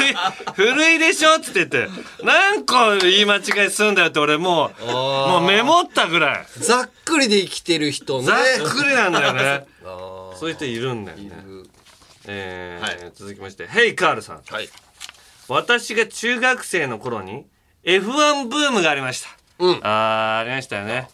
[0.55, 1.89] 古いでしょって言って
[2.23, 6.47] 何個言い間違いすんだよって俺もうもうメモったぐらい。
[6.59, 8.27] ざっくりで生きてる人ね。
[8.27, 8.37] ざっ
[8.69, 9.67] くりなんだよね。
[10.39, 11.33] そういう人いるんだよね。
[12.29, 14.43] えー続きましてヘイカールさん、
[15.49, 17.47] 私が中学生の頃に
[17.85, 19.29] F1 ブームがありました、
[19.83, 21.09] あーありましたよね。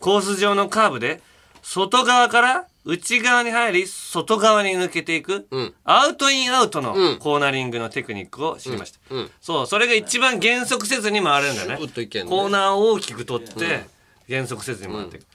[0.00, 1.20] コース上のカーブで
[1.64, 5.48] 外側から内側に入り外側に抜けていく、
[5.84, 9.00] アウトインアウトのコーナリングのテクニックを知りました、
[9.40, 11.76] そうそれが一番減速せずに回れるんだよね
[12.24, 12.30] ね。
[12.30, 13.86] コーナーを大きく取って
[14.28, 15.26] 減速せずに回っていく、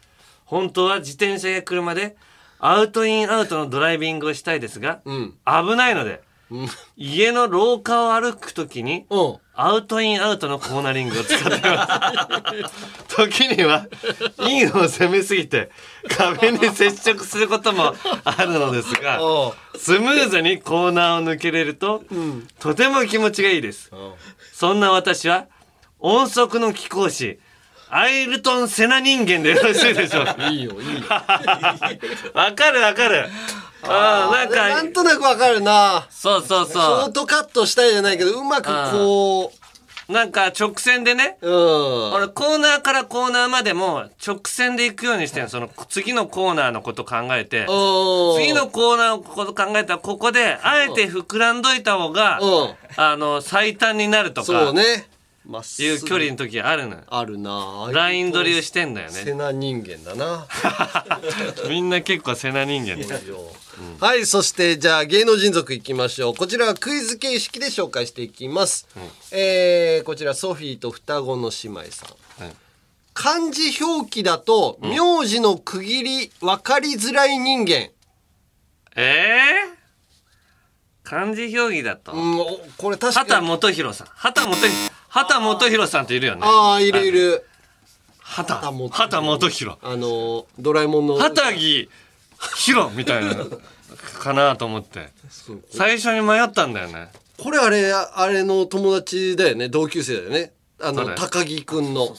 [0.46, 2.16] 本当は自転車や車で
[2.60, 6.22] アウトインアウトのドライビングをしたいですが、危ないので、
[6.98, 9.06] 家の廊下を歩くときに、
[9.54, 11.88] アウトインアウトのコーナリングを使ってま
[13.08, 13.08] す。
[13.16, 13.86] 時には、
[14.48, 15.70] インを攻めすぎて、
[16.18, 17.94] 壁に接触することも
[18.24, 19.20] あるのですが、
[19.78, 22.04] スムーズにコーナーを抜けれると、
[22.60, 23.92] とても気持ちがいいです。
[24.54, 25.46] そんな私は、
[26.00, 27.40] 音速の貴公子、
[27.92, 30.36] アイルトン・セナ人間でよろしいでしょうか？
[30.50, 31.04] いいよいいよ
[32.34, 33.28] わかるわかる。
[33.84, 36.08] ああ、なんか、なんとなくわかるな。
[36.10, 36.84] そうそうシそう。
[36.84, 39.60] ョートカットしたいじゃないけどうまくこう。
[40.12, 47.68] なんか直線でね、俺コーナーからコーナーまでも直線で行くようにしてるその次のコーナーのこと考えて。
[47.68, 52.40] 次のコーナーのこと考えたらここであえて膨らんどいた方が
[52.98, 54.48] あの最短になるとか。
[54.48, 55.08] そうね。
[55.46, 55.88] まっすぐ。
[55.88, 57.04] いう距離の時あるのよ。
[57.08, 57.90] あるな。
[57.92, 59.14] ライン取りをしてんだよね。
[59.14, 60.48] セナ人間だな。
[61.70, 63.16] みんな結構セナ人間だ
[64.00, 66.36] はい、そしてじゃあ芸能人族いきましょう。
[66.36, 68.88] こちらはクイズ形式で紹介していきます。
[69.32, 72.06] えー、こちらソフィーと双子の姉妹さ
[72.40, 72.44] ん。
[72.44, 72.54] はい
[73.12, 77.74] 漢字表記だと、名字の区切り分かりづらい人間。
[77.76, 77.92] え
[78.96, 79.78] え
[81.04, 82.14] 漢字表記だと？
[82.14, 83.30] うん、おこれ確かに。
[83.30, 84.08] 畑元博さん。
[84.16, 84.58] 畑元、
[85.10, 86.44] 畑元博さんっているよね。
[86.46, 87.46] ああ、いるいる。
[88.20, 89.78] 畑、畑元博。
[89.82, 91.18] あのー、ドラえもんの。
[91.18, 91.90] 畑木
[92.40, 93.36] 博みたいな、
[94.20, 95.10] かなと思って。
[95.72, 97.10] 最初に迷ったんだよね。
[97.38, 99.70] これあれ、あれの友達だよね。
[99.70, 100.54] 同級生だよね。
[100.82, 101.16] あの、誰？
[101.16, 102.16] 高木くんの。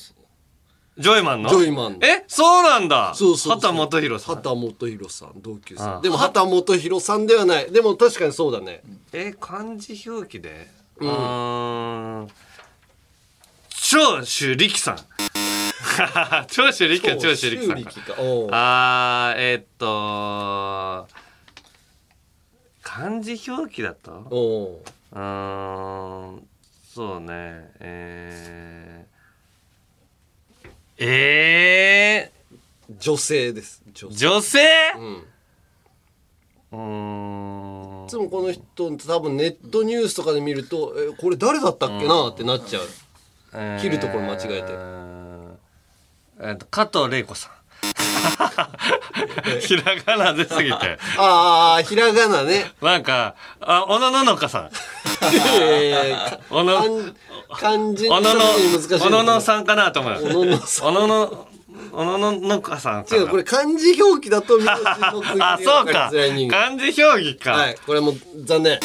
[0.99, 1.49] ジョイマンの？
[1.49, 2.25] ジョイマンのえ？
[2.29, 4.37] そうなんだそうそうそう畑元博さん。
[4.37, 6.03] 畑元博さん、同級ああ生。
[6.03, 7.73] でも畑元博さんではない。
[7.73, 8.83] でも確かにそうだね。
[9.12, 10.68] え、漢字表記で？
[10.99, 12.29] うん。
[13.71, 14.99] 長州力さん。
[16.51, 17.91] 長州力か長州力さんか。
[18.53, 21.09] あー、えーっと、
[22.83, 24.11] 漢字表記だと？
[24.31, 24.83] おう。
[25.13, 26.49] ーん、
[26.95, 32.31] そうね、えー、え
[32.99, 33.83] 女性です。
[33.93, 34.59] 女ー、女性？
[34.97, 35.25] うん。
[36.73, 38.07] うーん。
[38.07, 42.83] いつもこの人多分ネットニュースとかで見ると、え、これ誰だったっけなってなっちゃう。
[43.53, 44.73] えー切るところ間違えて
[46.43, 47.53] えーっと、加藤玲子さん。
[49.61, 50.99] ひらがな出すぎて。
[51.18, 52.72] ああ、ひらがなね。
[52.80, 54.70] なんか、あ、小野ののかさん。
[55.61, 57.12] えー小野、
[57.53, 58.41] 漢字小野の
[58.99, 60.22] 小野のさんかなと思う。
[60.22, 61.47] 小野のさ小野の、
[61.93, 63.22] ののかさんかな。
[63.22, 67.53] 違う、これ漢字表記だと あ、そう分か漢字表記か。
[67.53, 68.14] はい、これもう
[68.45, 68.80] 残念。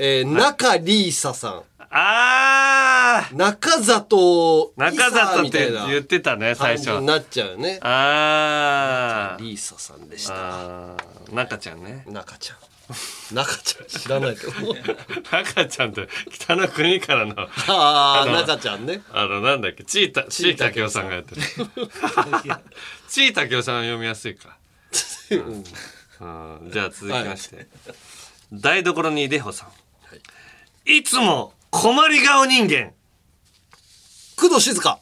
[0.00, 1.62] えー、中リーサさん。
[1.98, 7.00] あ中里ー中里ってみたいな言ってたね、最初。
[7.00, 7.78] なっちゃうよね。
[7.80, 9.42] あー。
[9.42, 10.94] リーサさんでした。
[11.32, 12.04] 中ちゃんね。
[12.06, 12.58] 中ちゃん。
[13.34, 14.52] 中ちゃん知らないけど。
[15.32, 17.34] 中ちゃんって北の国からの。
[17.68, 19.00] あーの中ちゃんね。
[19.10, 21.40] あの、なんだっけ、ちいた、ちいたけおさんがやってる。
[23.08, 24.58] ちいたけおさんは読みやすいか。
[25.30, 25.64] うん
[26.70, 27.66] じゃあ続きまして。
[28.52, 29.70] 台所にデホさん。
[30.84, 32.92] いつも困り顔人間。
[34.36, 34.98] 工藤静香。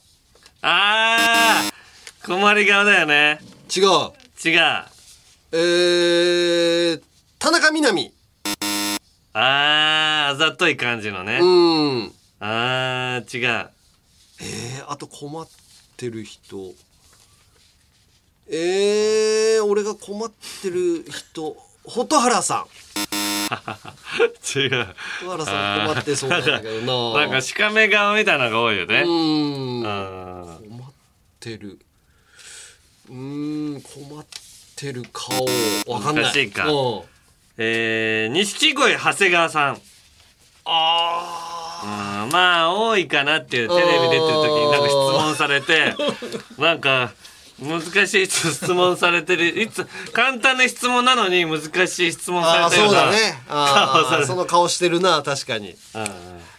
[0.62, 3.40] あー、困り顔だよね。
[3.74, 3.84] 違う。
[4.44, 4.94] 違う。
[5.52, 7.02] えー、
[7.38, 8.12] 田中みな実。
[9.34, 11.38] あー、あざとい感じのね。
[11.40, 12.12] うん。
[12.40, 13.70] あー、違う。
[14.40, 15.48] えー、あと困っ
[15.96, 16.72] てる人。
[18.48, 20.30] えー、俺が困っ
[20.62, 21.56] てる人。
[21.86, 22.66] 蛍原さん。
[24.58, 24.70] 違う。
[25.20, 27.20] 蛍原さん困ってそうなんだけどな。
[27.20, 29.02] なんか、しかめ顔みたいなのが多いよね。
[29.02, 29.82] うーん。
[29.82, 30.92] うん困っ
[31.40, 31.78] てる。
[33.10, 34.26] うーん、困っ
[34.76, 35.44] てる顔。
[35.86, 36.24] わかんない。
[36.24, 37.02] 難しいかうん
[37.56, 39.80] えー、錦鯉長谷川さん。
[40.66, 45.94] あうんまあ多いかなっていうテレビ出てる時になんか質問されて
[46.58, 47.12] なんか
[47.60, 49.62] 難しい質問されてる。
[49.62, 53.38] いつ簡単な質問なのに難しい質問されてるそうだね。
[53.48, 55.76] あその顔してるな、確かに。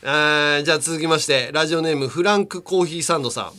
[0.03, 3.51] えーじゃあ続きまして、ラジオネームフランクコーヒーサンドさん。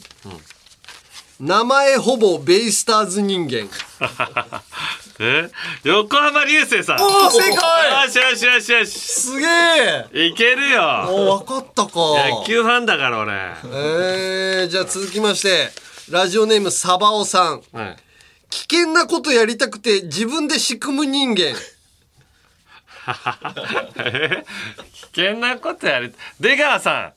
[1.38, 3.68] 名前ほぼベイスターズ人間。
[5.20, 5.50] え？
[5.84, 6.96] 横浜流星さん。
[7.02, 8.04] おー正解！
[8.06, 8.90] よしよしよしよし。
[8.98, 9.46] すげ
[10.14, 11.06] えいけるよ。
[11.08, 11.90] お分かったか。
[12.30, 13.32] 野球ファンだから俺。
[13.34, 15.70] えー、じゃあ続きまして、
[16.10, 17.62] ラジオネームサバオさん。
[17.72, 17.96] はい
[18.48, 21.56] 危険なことやりたくて自分で仕組む人間。
[23.98, 24.44] え
[24.92, 27.12] 危険なことやる出川さ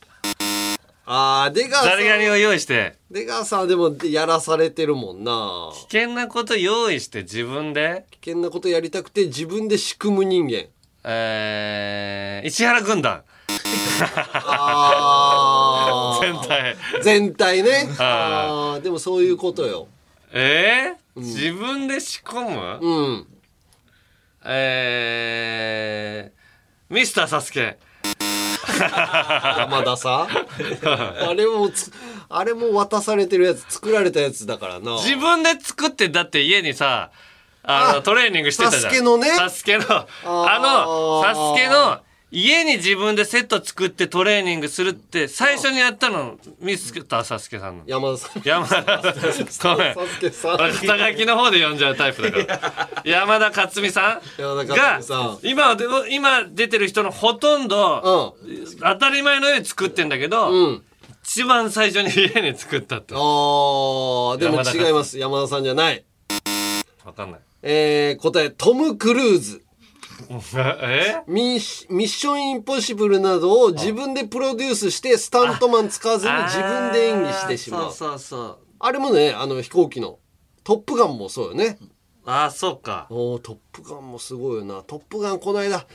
[1.06, 1.92] あー、出ん川さん。
[1.92, 5.72] ザリガニを用意して出川さんはでもやらされてるもんな。
[5.74, 10.66] 危険なこと用意して自分で危険なことやりたくて自分で仕組む人間。
[11.04, 13.24] えー、石原軍団
[14.02, 15.49] あー
[16.22, 16.76] 全体。
[17.02, 17.90] 全体ね。
[18.00, 19.88] ああーでもそういうことよ。
[20.32, 21.20] えー？
[21.22, 23.28] 自分で仕込む、うん。
[24.46, 27.78] えー、ミスターサスケ。
[28.80, 30.28] 山田さん？
[31.30, 31.92] あれもつ、
[32.30, 34.94] あれも渡されてるやつ、作られたやつだからな。
[34.98, 37.12] 自分で作ってだって家にさ
[37.64, 38.84] あのあトレーニングしてたじゃん。
[38.84, 39.32] サスケのね。
[39.32, 39.84] サスケの
[40.24, 42.00] あのサスケの
[42.32, 48.42] 家に自分でセット作ってトレーニングするって最初にやったのミスターサスケさんの山田さん。
[48.46, 49.76] 山田ごさん。
[49.76, 49.94] 俺
[50.74, 54.42] 肩書きの方で呼んじゃうタイプだから 山田勝美さん？
[54.42, 55.38] 山田が。
[55.42, 58.36] 今でも今出てる人のほとんど、
[58.82, 60.84] 当たり前のように作ってんだけど、うん。
[61.24, 65.18] 一番最初に家に作ったってあー、でも違います。
[65.18, 66.04] 山田さんじゃない。
[67.06, 69.64] わかんないえー、答え、トム・クルーズ。
[70.82, 71.22] え？
[71.28, 77.94] ミッシミッションインポッシブルなどを自分でプロデュースしてスタントマン使わずに自分で演技してしまう。
[77.94, 78.58] そうそうそう。
[78.80, 80.20] あれもね、あの飛行機の。
[80.64, 81.78] トップガンもそうよね。
[82.26, 83.08] ああ、そうか。
[83.10, 84.84] おートップガンもすごいよな。
[84.84, 85.86] トップガンこの間、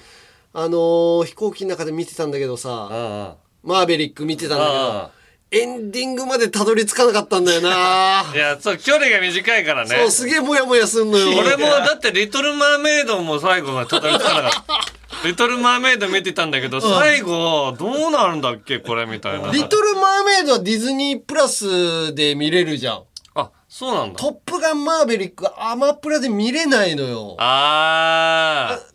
[0.52, 5.23] あのー飛行機の中で見てたんだけどさ、マーベリック見てたんだあけど、
[5.54, 8.24] エンディングまでたどり着かなかったんだよな。
[8.34, 9.96] いや、そう、距離が短いからね。
[9.96, 11.38] そう、すげえモヤモヤすんのよ。
[11.38, 15.28] 俺もだってリトルマーメイドも最後がたどり着かなかった。
[15.28, 19.50] リトルマーメイド見てたんだけど、最後、どうなるんだっけこれみたいな。
[19.52, 23.02] リトル・マーメイドはディズニープラスで見れるじゃん。
[23.36, 24.18] あ、そうなんだ。
[24.18, 27.36] トップガンマーベリックアマプラで見れないのよ。
[27.38, 28.93] あー。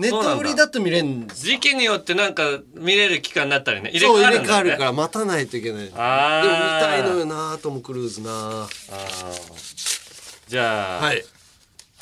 [0.00, 2.42] ネットフリだと見れん時期によってなんか
[2.74, 3.90] 見れる期間になったりね。
[3.90, 5.84] 入れそう替わる入れ替わるから待たないといけない。
[5.84, 8.30] でも見たいのよなトム・クルーズな。
[8.30, 10.48] あー。
[10.48, 11.22] じゃあ、はい。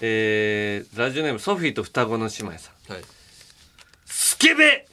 [0.00, 2.92] えー、ラジオネームソフィーと双子の姉妹さん。
[2.92, 3.02] はい。
[4.06, 4.86] スケベ。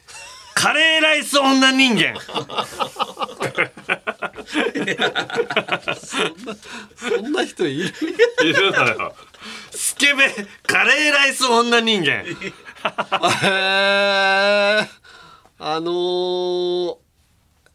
[0.56, 2.20] カレーライス女人間。
[6.96, 7.94] そんな人いる？
[8.42, 9.14] いるのよ。
[9.72, 10.30] スケベ。
[10.66, 12.24] カレーライス女人間。
[12.84, 14.88] へー
[15.58, 16.98] あのー、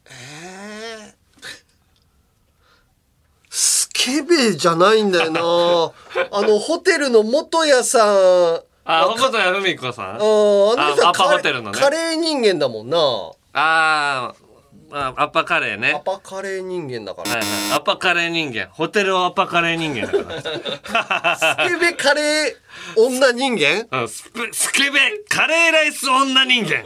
[0.07, 1.45] えー、
[3.49, 5.41] スケベじゃないんだよな。
[6.31, 8.61] あのホテルの元谷さん。
[8.85, 10.17] あ、細谷文子さん？
[10.17, 11.13] あーあの人は
[11.73, 12.99] カレー人間だもんな。
[13.55, 14.50] あー
[14.93, 15.93] あ、アッパカレーね。
[15.95, 17.73] アパカレー人間だから、はいはい。
[17.73, 18.69] アッパカレー人間。
[18.73, 21.37] ホテルアッパカレー人間だから。
[21.37, 22.55] スケベカレー
[22.97, 23.87] 女人間？
[24.01, 26.85] うんスペスケベカレーライス女人間。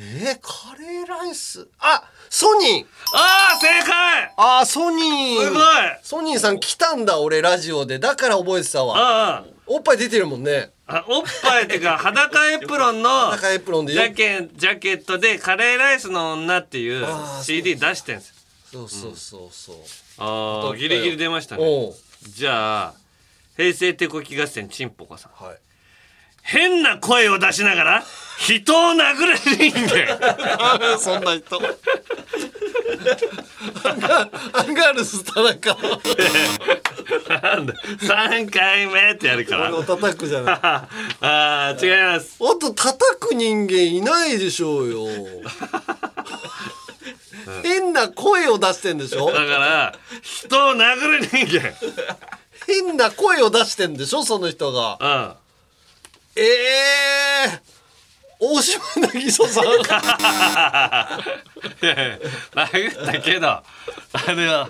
[0.00, 1.66] えー、カレーライス？
[1.80, 5.62] あソニーああ、正解あーソニーすごい
[6.02, 9.44] ソニーさん来たんだ俺ラジオでだから覚えてたわああ。
[9.66, 17.06] おっぱい出てるもんねあおっぱいっていうか裸エプロンの 裸エプロンでジャケジャケットでカレーライスの女っていう
[17.42, 18.34] CD 出してんすよ。
[18.72, 19.76] そうそうそうそう、
[20.18, 21.92] ああギリギリ出ましたね。
[22.22, 22.94] じゃあ
[23.56, 25.58] 平成手こき合戦チンポコさん、はい
[26.50, 28.04] 変な声を出しながら
[28.38, 30.96] 人を殴る人間。
[30.98, 31.60] そんな人。
[34.52, 35.76] アンガールズ田中。
[37.42, 37.74] なんだ。
[38.00, 39.68] 3回目ってやるから。
[39.68, 40.54] 俺を叩くじゃない。
[40.62, 40.88] あ
[41.20, 42.36] あ違います。
[42.40, 45.06] あと叩く人間いないでしょうよ。
[47.62, 49.26] 変な声を出してんでしょ？
[49.32, 51.74] だから人を殴る人間。
[52.66, 54.22] 変な声を出してんでしょ？
[54.24, 54.98] その人が。
[55.00, 55.32] うん
[56.40, 56.42] え
[57.48, 57.60] えー、
[58.38, 59.64] 大島渚さん。
[59.64, 59.68] い
[61.86, 62.18] やいや
[62.54, 63.64] 殴ったけどあ
[64.36, 64.68] れは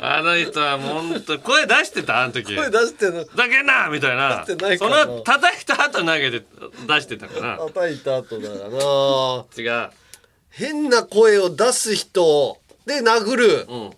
[0.00, 2.54] あの人は本当声出してたあの時。
[2.56, 4.44] 声出してんのだけんなみたいな。
[4.46, 6.44] 出してないかそなの叩いた後投げて
[6.86, 7.58] 出してたから。
[7.58, 9.44] 叩いた後だからな。
[9.56, 9.90] 違う。
[10.50, 13.90] 変な声を出す人で殴る、うん。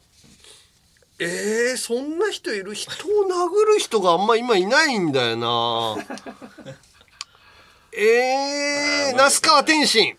[1.20, 2.74] えー、そんな人いる？
[2.74, 2.92] 人を
[3.28, 5.96] 殴る人があんま今いないんだよな
[7.96, 10.16] えー、那須川天心。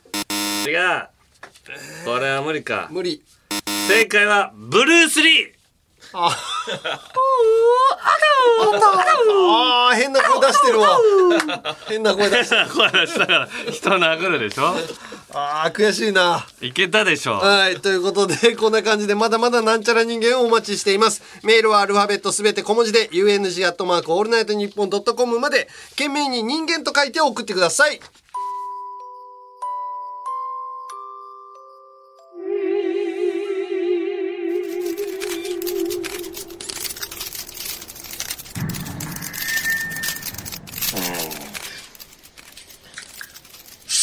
[0.66, 1.10] 違う。
[2.06, 2.88] これは無理か。
[2.90, 3.22] 無理。
[3.90, 5.55] 正解はブルース・リー
[6.18, 6.30] あ
[9.92, 10.98] あ変な声出してるわ
[11.88, 14.74] 変な声出してる声出しながら人殴るでしょ
[15.34, 17.82] あー悔しいないけたでしょはい。
[17.82, 21.22] ということで、こんな感じで、まだまだなんちゃら人間をお待ちしています。
[21.44, 28.00] メールはアルファベットすべて小文字で、UNG アットマークオールナイトニッポンドットコムまで、件名に人間と書いて送ってください。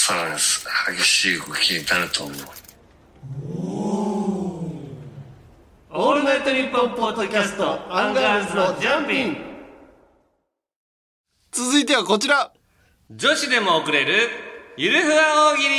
[0.04, 2.36] そうなんです激しい動きになると思う。
[5.90, 9.36] オールナイトニッポンポッドキャストアンガールズのジャンピン
[11.52, 12.52] 続いてはこちら。
[13.12, 14.28] 女子でも送れる
[14.76, 15.76] ゆるふわ大喜利。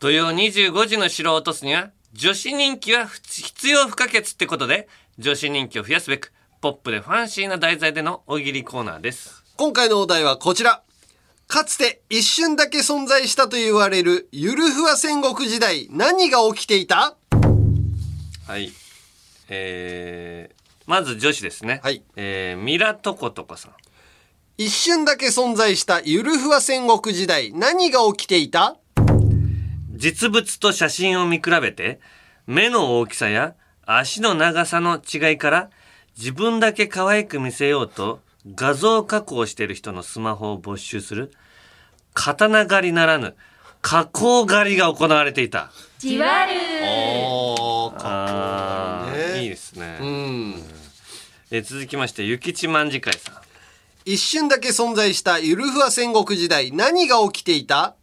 [0.00, 10.82] 土曜25時の城を落とすには女子人気は必要不可欠ってことで女子人気を増やすべくポップでファンシーな題材での大喜利コーナーです今回のお題はこちら。
[11.46, 17.14] かつて一瞬だけ存在したと言われるゆるふわ戦国時代、何が起きていた？
[18.46, 18.72] はい。
[19.50, 20.54] えー、
[20.86, 21.82] まず女子ですね。
[21.82, 22.02] はい。
[22.16, 23.72] えー、ミラトコトコさん。
[24.56, 28.78] 一瞬だけ存在したゆるふわ戦国時代、何が起きていた？
[29.90, 32.00] 実物と写真を見比べて
[32.46, 33.52] 目の大きさや
[33.84, 35.70] 足の長さの違いから
[36.16, 38.20] 自分だけ可愛く見せようと
[38.54, 41.32] 画像加工してる人のスマホを没収する。
[42.14, 43.36] 刀狩りならぬ
[43.82, 45.70] 加工狩りが行われていた。
[45.98, 46.52] じわる。
[48.02, 49.98] あーいいですね、
[51.50, 53.34] え続きましてゆきちまんじかいさん。
[54.06, 57.96] 一瞬だけ存在したゆるふわ戦国時代何が起きていた？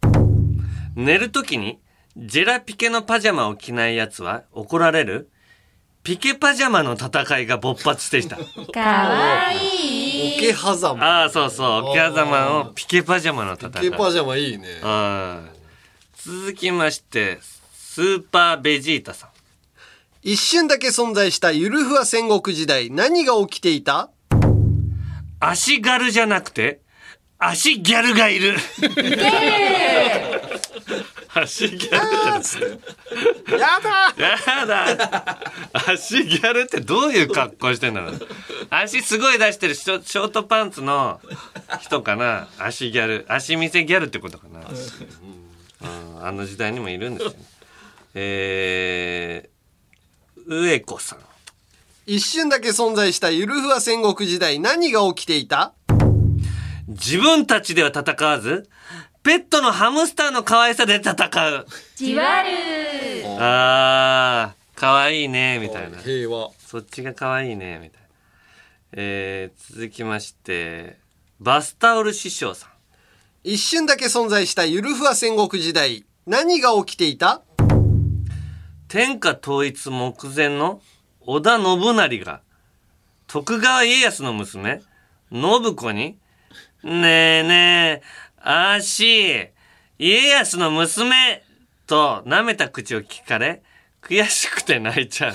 [0.94, 1.80] 寝るときに
[2.16, 5.28] ジェラピケのパジャマを着ないやつは怒られる？
[6.04, 8.36] ピケパジャマの戦いが勃発してきた。
[8.36, 8.42] か
[8.80, 9.87] わいい
[10.38, 11.84] 桶狭間ああ、そうそう。
[11.90, 13.72] 桶狭間をピケパジャマの戦い。
[13.72, 14.66] ピケパジャマいいね
[16.16, 17.38] 続きまして、
[17.74, 19.30] スーパーベジータさん。
[20.22, 24.10] 一瞬だけ存在したゆるふわ戦国時代何が起きていた？
[25.40, 26.80] 足軽じゃなくて、
[27.38, 28.56] 足ギャルがいる。
[31.34, 33.52] 足ギャルって。
[33.52, 34.14] やだ
[34.56, 35.38] やだ。
[35.86, 38.28] 足ギャルってどういう格好してんだろう。
[38.70, 41.20] 足すごい出してるショショートパンツの
[41.80, 42.48] 人かな。
[42.58, 43.26] 足ギャル。
[43.28, 47.36] 足見せギャルってことかな、うん、あの時代にもいるんですよね。
[48.14, 51.18] えー、上子さん。
[52.06, 55.74] 一瞬だけ存在したゆるふわ戦国時代何が起きていた？
[56.88, 58.66] 自分たちでは戦わず
[59.22, 61.66] ペットのハムスターの可愛さで戦う。
[61.96, 62.50] じわる。
[63.38, 65.98] あー可愛いねみたいな。
[65.98, 66.50] 平和。
[66.58, 68.08] そっちが可愛いねみたいな。
[68.92, 70.98] えー、続きまして
[71.40, 72.70] バスタオル師匠さん。
[73.44, 77.42] 一瞬だけ存在したゆるふわ戦国時代何が起きていた？
[78.88, 80.80] 天下統一目前の
[81.20, 82.40] 織田信成が
[83.26, 84.80] 徳川家康の娘
[85.30, 86.16] 信子に
[86.82, 88.02] 「ねえねえ
[88.42, 89.50] 足
[89.98, 91.42] 家康の娘!」
[91.86, 93.62] と舐めた口を聞かれ
[94.02, 95.34] 悔しくて泣いちゃう。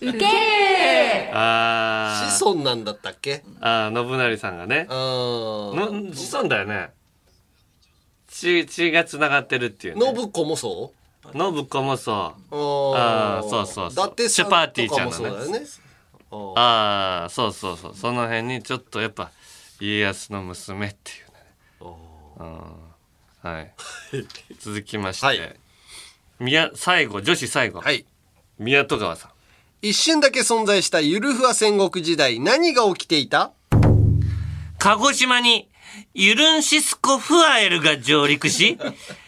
[0.00, 1.30] ウケー。
[1.32, 2.38] あー。
[2.38, 3.44] 子孫なんだったっけ？
[3.60, 4.86] あー信成さんがね。
[4.88, 6.90] あの子孫だよね。
[8.28, 10.92] 血血がつながってるっていう、ね、信子もそ
[11.24, 11.32] う？
[11.32, 12.12] 信子もそ
[12.50, 12.56] う。
[12.56, 14.06] ああーそうそうそう。
[14.06, 15.16] 伊達さんチャパーティーちゃんのね。
[15.16, 15.60] そうだよね。
[16.56, 17.94] ああそうそうそう。
[17.94, 19.30] その辺にちょっとやっぱ
[19.80, 21.23] 家康の娘っていう
[22.36, 23.74] はい。
[24.58, 25.56] 続きまして、
[26.38, 27.80] 宮最後女子最後。
[27.80, 28.04] はい。
[28.58, 29.30] 宮戸川さん。
[29.82, 33.52] 一瞬だけ存在したゆるふわ戦国時代何が起きていた？
[34.78, 35.68] 鹿児島に
[36.14, 38.78] ユルンシスコフアエルが上陸し、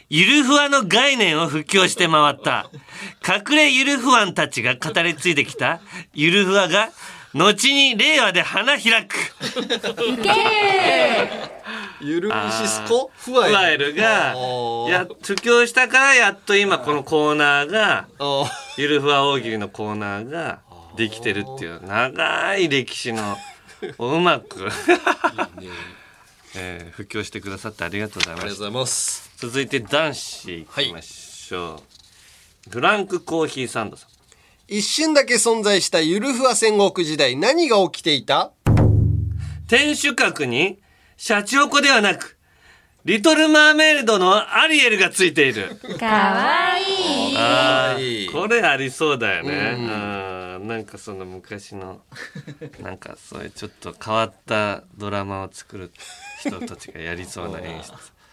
[0.09, 2.71] ゆるふわの概念を布教して回った。
[3.27, 5.81] 隠れゆるふわんたちが語り継いできた。
[6.15, 6.91] ゆるふわが、
[7.37, 9.15] 後に令和で花開く。
[12.01, 14.35] ゆるシスコフワエルが、
[14.89, 18.09] や、布教したからやっと今このコーナーが、
[18.79, 20.61] ゆるふわ大喜利のコーナーが
[20.97, 23.37] できてるっていう長い歴史の、
[23.99, 24.69] をうまく、
[26.57, 28.45] えー布教してくださってありがとうございます。
[28.45, 29.31] ありがとうございます。
[29.37, 31.83] 続いて男子いきましょ
[32.69, 32.71] う。
[32.71, 34.16] フランクコーヒーサンドさん。
[34.69, 38.53] 一瞬だけ存在したゆるふわ戦国時代何が起きていた？
[39.69, 40.81] 天守閣に、
[41.17, 42.37] シャチホコではなく、
[43.05, 45.79] リトル・マーメイドのアリエルがついている。
[45.83, 49.77] ーかわいいあーこれありそうだよね。
[49.79, 49.83] う
[50.65, 52.01] んなんかその昔の、
[52.81, 55.93] なんかそういうちょっと変わったドラマを作る
[56.41, 57.93] 人たちがやりそうな演出。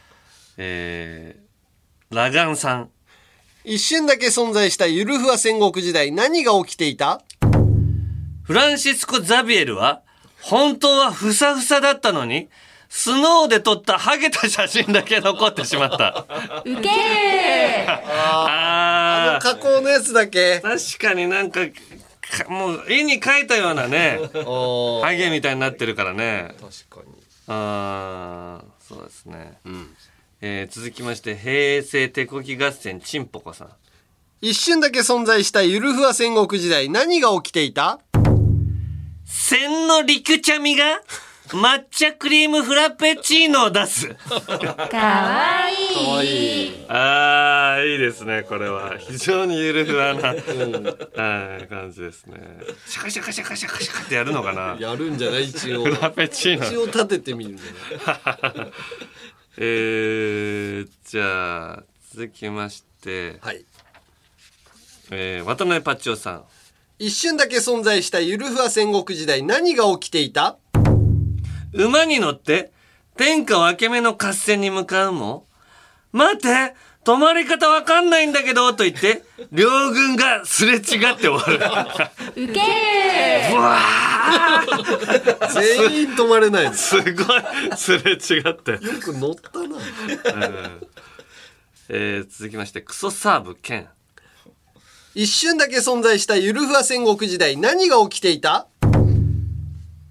[0.58, 2.90] えー、ラガンさん。
[3.66, 7.22] 一瞬だけ存在したゆるふわ戦国時代何が起きていた？
[8.44, 10.02] フランシスコ・ザビエルは、
[10.42, 12.50] 本当はふさふさだったのに、
[12.90, 16.26] スノーで撮ったハゲた写真だけ残ってしまった。
[16.66, 26.54] ウケーああの加工のやつだけ確かになんか、かもう絵に描いたようなね、ハゲみたいになってるからね。
[26.60, 27.14] 確かに。
[27.48, 29.54] ああ、そうですね。
[30.46, 33.70] えー続きまして、平成手こき合戦チンポコさん。
[34.42, 38.02] 一瞬だけ存在したゆるふわ戦国時代何が起きていた？
[39.26, 41.00] 千のリクチャミが
[41.48, 44.10] 抹茶クリームフラペチーノを出す。
[44.10, 46.86] かわいいかわいい。
[46.90, 48.98] ああ、いいですね、これは。
[48.98, 52.36] 非常にゆるふわな、はい、感じですね。
[52.86, 54.76] シャカシャカシャカシャカシャカってやるのかな？
[54.78, 55.46] やるんじゃない？
[55.46, 55.86] 一応。
[55.86, 56.66] フラペチーノ。
[56.66, 58.72] 一応立ててみるんじゃない？
[59.56, 63.64] えー、じゃあ、続きまして、はい。
[65.12, 66.44] えー、渡辺パッチョさん。
[66.98, 70.58] 一瞬だけ存在したゆるふわ戦国時代何が起きていた？
[71.72, 72.72] 馬に乗って、
[73.16, 75.46] 天下分け目の合戦に向かうも、
[76.12, 76.74] 待って
[77.06, 80.82] 止まり方わかんないんだけどと言って、両軍がすれ違っ
[81.18, 81.56] て終わる。
[82.44, 83.54] ウケー。
[83.54, 83.80] うわ
[85.54, 87.14] 全員止まれないすごい
[87.76, 88.72] すれ違って。
[88.72, 89.66] よく乗ったな。
[89.66, 90.88] うん。
[91.90, 93.90] えー続きましてクソサーブ兼
[95.14, 98.68] 一瞬だけ存在したゆるふわ戦国時代何が起きていた？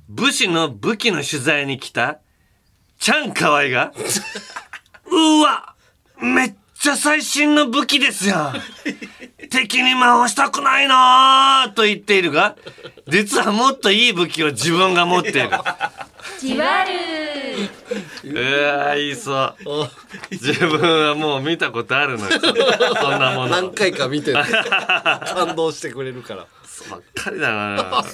[0.09, 2.21] 武士の武器の取材に来た
[2.99, 3.93] チャンカワイが
[5.11, 5.75] うわ
[6.21, 8.63] めっちゃ最新の武器ですやん。
[9.51, 12.57] 敵に回したくないなぁと言っているが
[13.07, 15.51] 実はもっといい武器を自分が持っている。
[16.41, 17.71] じわる
[18.25, 19.57] うわ言いそう。
[20.31, 22.41] 自分はもう見たことあるのよ。
[22.41, 23.49] そんなもの。
[23.49, 24.39] 何回か見てる。
[24.43, 26.47] 感動してくれるから。
[26.91, 28.05] ばっかりだな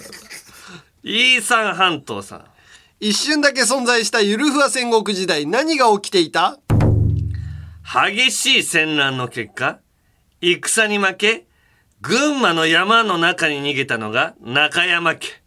[1.04, 2.44] イーサン半島さん。
[3.00, 6.58] 一瞬だけ存在したゆるふわ戦国時代何が起きていた？
[7.90, 9.78] 激しい戦乱の結果
[10.42, 11.46] 戦に負け
[12.02, 15.40] 群馬の山の中に逃げたのが中山家。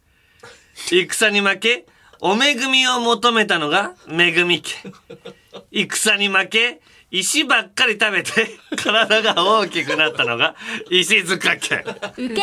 [0.73, 1.85] 戦に負け
[2.19, 4.91] お恵みを求めたのが恵み家。
[5.71, 6.81] 戦に負け
[7.11, 10.55] 石ばっかり食べて 体が大きくなったのが
[10.89, 11.83] 石塚家。
[12.17, 12.41] ウケ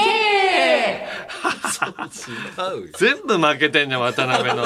[2.99, 4.65] 全部負けてんじゃん渡辺の。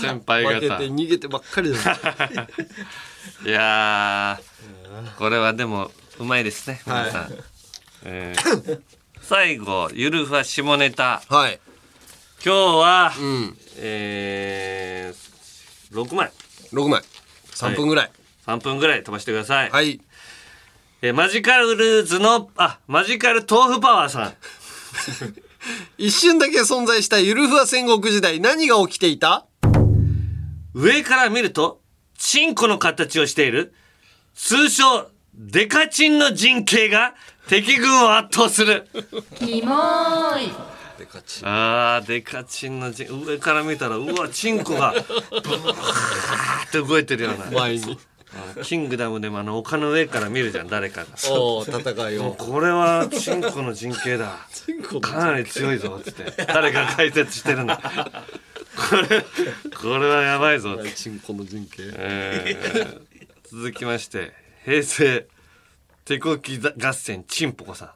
[0.00, 1.78] 先輩負けて方逃げてばっかりだ
[3.44, 7.38] いやーこれはでもうまいですね皆さん、
[8.04, 8.80] えー
[9.28, 11.20] 最後ゆるふわ下ネタ。
[11.28, 11.58] はい。
[12.44, 13.12] 今日は、
[13.78, 16.30] えー、6枚。
[16.72, 17.02] 6枚。
[17.50, 18.10] 3分ぐらい、
[18.46, 19.70] 3分ぐらい飛ばしてください。
[19.70, 20.00] はい。
[21.02, 24.34] えーマジカルルーズのあマジカル豆腐パワーさん。
[25.98, 29.46] 一瞬だけ存在したゆるふわ戦国時代何が起きていた？
[30.74, 31.80] 上から見ると
[32.18, 33.74] チンコの形をしている
[34.34, 37.14] 通称デカチンの陣形が
[37.48, 38.88] 敵軍を圧倒する。
[39.38, 40.52] キモーい
[41.42, 47.50] あーデカチンの陣上から見たらうわチンコがブワーって動いてるような。
[47.50, 47.98] 前に
[48.64, 51.06] キングダムでもあの丘の上から見るじゃん誰かが。
[51.32, 52.22] おー戦いを。
[52.24, 54.38] もうこれはチンコの陣形だ
[55.00, 56.44] かなり強いぞっつって。
[56.46, 57.76] 誰か解説してるんだ。
[57.78, 59.24] これ
[59.74, 60.74] これはやばいぞ。
[60.74, 61.82] ってチンコの陣形。
[61.96, 63.06] えー
[63.48, 64.32] 続きまして
[64.64, 65.26] 平成
[66.04, 67.90] 手こき合戦チンポコさん。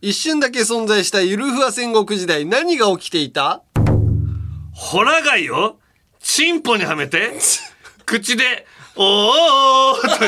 [0.00, 3.62] 一瞬だけ存在したゆるふわ戦国時代何が起きていた？
[4.72, 5.78] ホラ貝を
[6.20, 7.32] チンポにはめて
[8.06, 9.34] 口で「おー。
[9.34, 10.24] おー」と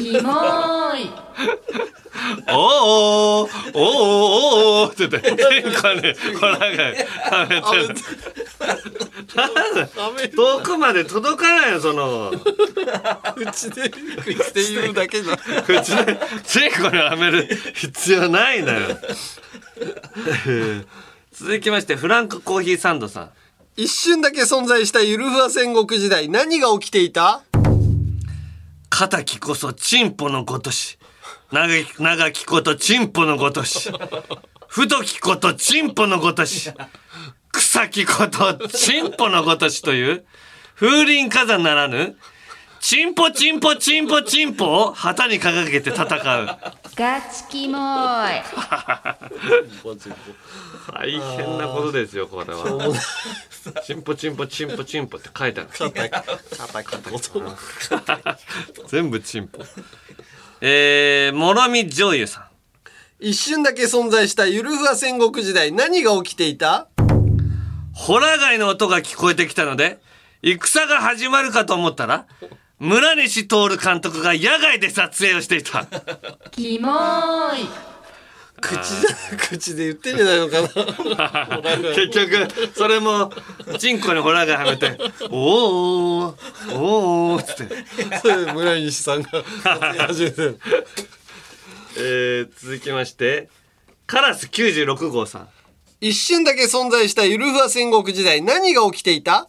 [0.00, 1.02] いうキモー。
[1.02, 1.10] い
[2.48, 3.46] 「おー。
[3.46, 3.48] おー。
[3.48, 3.74] おー。
[3.74, 4.86] おー。
[4.86, 7.94] おー」って言ってチンコにホラ貝はめてる
[9.34, 9.88] なんだ
[10.34, 12.32] 遠くまで届かないよその
[13.34, 18.66] 口で口で言うだけだ口でチンコにはめる必要ないよ
[21.32, 22.60] 続きましてフランクコー。
[22.60, 22.76] ヒー。
[22.76, 23.30] サンドさん
[23.74, 27.42] 一瞬だけ存在したゆるふわ戦国時代何が起きていた？
[29.08, 30.98] 敵こそチンポのごとし。
[31.50, 33.90] 長き長きことチンポのごとし。
[34.68, 36.70] 太きことチンポのごとし。
[37.50, 40.24] 草きことチンポのごとしという
[40.74, 42.16] 風林火山ならぬ
[42.82, 46.08] チンポチンポチンポチンポを旗に掲げて戦う。
[46.96, 48.42] ガチキモーい。
[50.92, 52.92] 大変なことですよこれは。
[53.86, 55.70] チンポチンポチンポチンポって書いてある。
[58.88, 59.60] 全部チンポ。
[60.60, 62.44] えー、もろみ醤油さん。
[63.20, 66.88] 一瞬だけ存在したゆるふわ戦国時代何が起きていた？
[67.94, 70.00] ホラ貝の音が聞こえてきたので、
[70.42, 72.26] 戦が始まるかと思ったら、
[72.82, 75.86] 村西徹監督が野外で撮影をしていた。
[76.50, 77.68] キモーい
[78.60, 83.32] 口で口で言ってんじゃないのかな 結局、それも、
[83.78, 84.98] チンコにホラ貝はめて、
[85.30, 88.18] おーおーおーおーつって。
[88.20, 89.30] それ村西さんが
[90.08, 90.58] 始めてる
[91.98, 93.48] えー、続きまして、
[94.08, 95.48] カラス96号さん。
[96.00, 99.46] 一瞬だけ存在したゆるふわ戦国時代何が起きていた？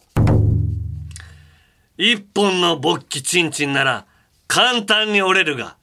[1.96, 4.04] 一本の勃起チンチンなら
[4.48, 5.76] 簡単に折れるが、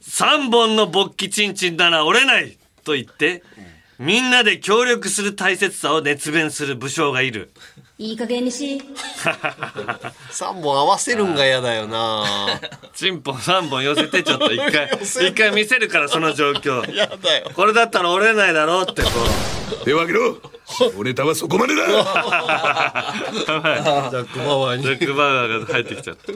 [0.00, 3.42] 三本の勃起チンチンなら折れないと言って、
[3.98, 7.50] みんなで協力する大切さを熱弁する武将がいる。
[7.98, 8.82] いい加減にし。
[10.30, 12.24] 3本合わせるんが嫌だよな。
[12.94, 16.90] チンポ3本寄せてちょっと一回 一回見せるからその状況。
[16.92, 17.50] 嫌だよ。
[17.54, 19.10] これだったら折れないだろうってこ
[19.84, 20.40] 手を挙げろ
[20.98, 21.86] おネタはそこまでだ。
[21.86, 22.02] ジャ
[24.24, 24.82] ック・バワーに。
[24.82, 26.32] ジャック・バウアーが入ってきちゃった。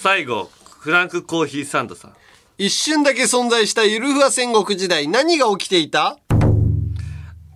[0.00, 0.50] 最後
[0.80, 2.14] フランクコーヒーサンドさん。
[2.58, 6.18] 一瞬だけ存在したゆるふわ戦国時代何が起きていた？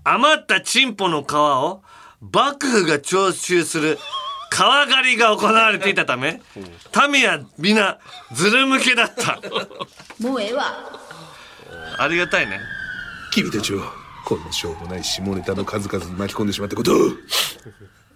[0.05, 1.83] 余ったチンポの皮を
[2.21, 3.99] 幕府が徴収する
[4.53, 6.41] 皮狩りが行われていたため
[7.11, 7.99] 民は皆
[8.33, 9.41] ずる向けだった。
[10.21, 10.65] もうええわ。
[11.99, 12.61] ありがたいね。
[13.33, 13.83] 君たちを
[14.25, 16.93] こんなしょうもない下ネタの数々に巻き込んでしまったこと。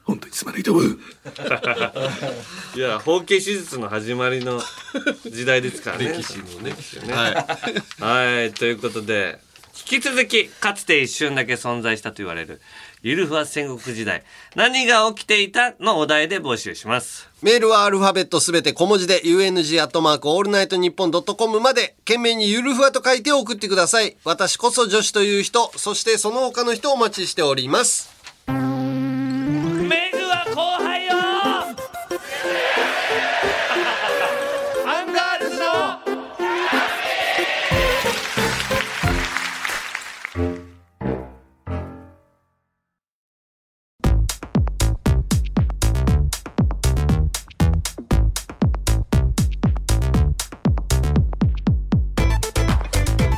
[0.04, 0.84] 本当にすまないと思う。
[2.76, 4.62] いや包茎手術の始まりの
[5.24, 6.08] 時代ですからね。
[6.10, 6.70] 歴史のね。
[7.06, 7.12] ね。
[7.12, 7.28] は
[7.98, 9.40] い、はい、ということで
[9.76, 12.60] 引き続きかつて一瞬だけ存在したと言われる
[13.02, 14.22] ゆるふわ戦国時代
[14.54, 24.16] 何が起きていたのお題で募集しますメールはアルファベットすべて小文字で UNG アットマークオールナイトニッポンドットコムまで件名にゆるふわと書いて送ってください。
[24.24, 28.15] 私こそ女子という人そしてその他の人をお待ちしております。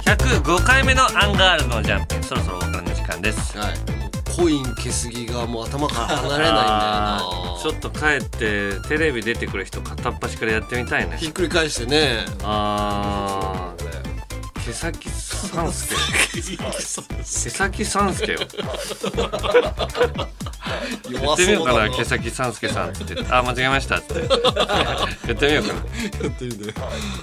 [0.09, 3.77] 105回目のアンガールズのジャンプそろそろお別れの時間です、はい。
[4.35, 7.23] コイン消すぎがもう頭から離れないんだよな。
[7.61, 11.19] ちょっと帰ってテレビ出てくる人片っ端からやってみたいね。
[11.19, 12.25] ひっくり返してね。
[12.43, 13.89] あー。
[14.65, 15.95] 毛先三助
[16.33, 16.43] 毛
[17.23, 18.39] 先三助よ
[21.11, 23.17] やってみようかな毛先三助さんって。
[23.31, 24.15] あ間違えましたって。
[25.29, 25.81] やってみようかな。
[26.25, 26.75] やってみて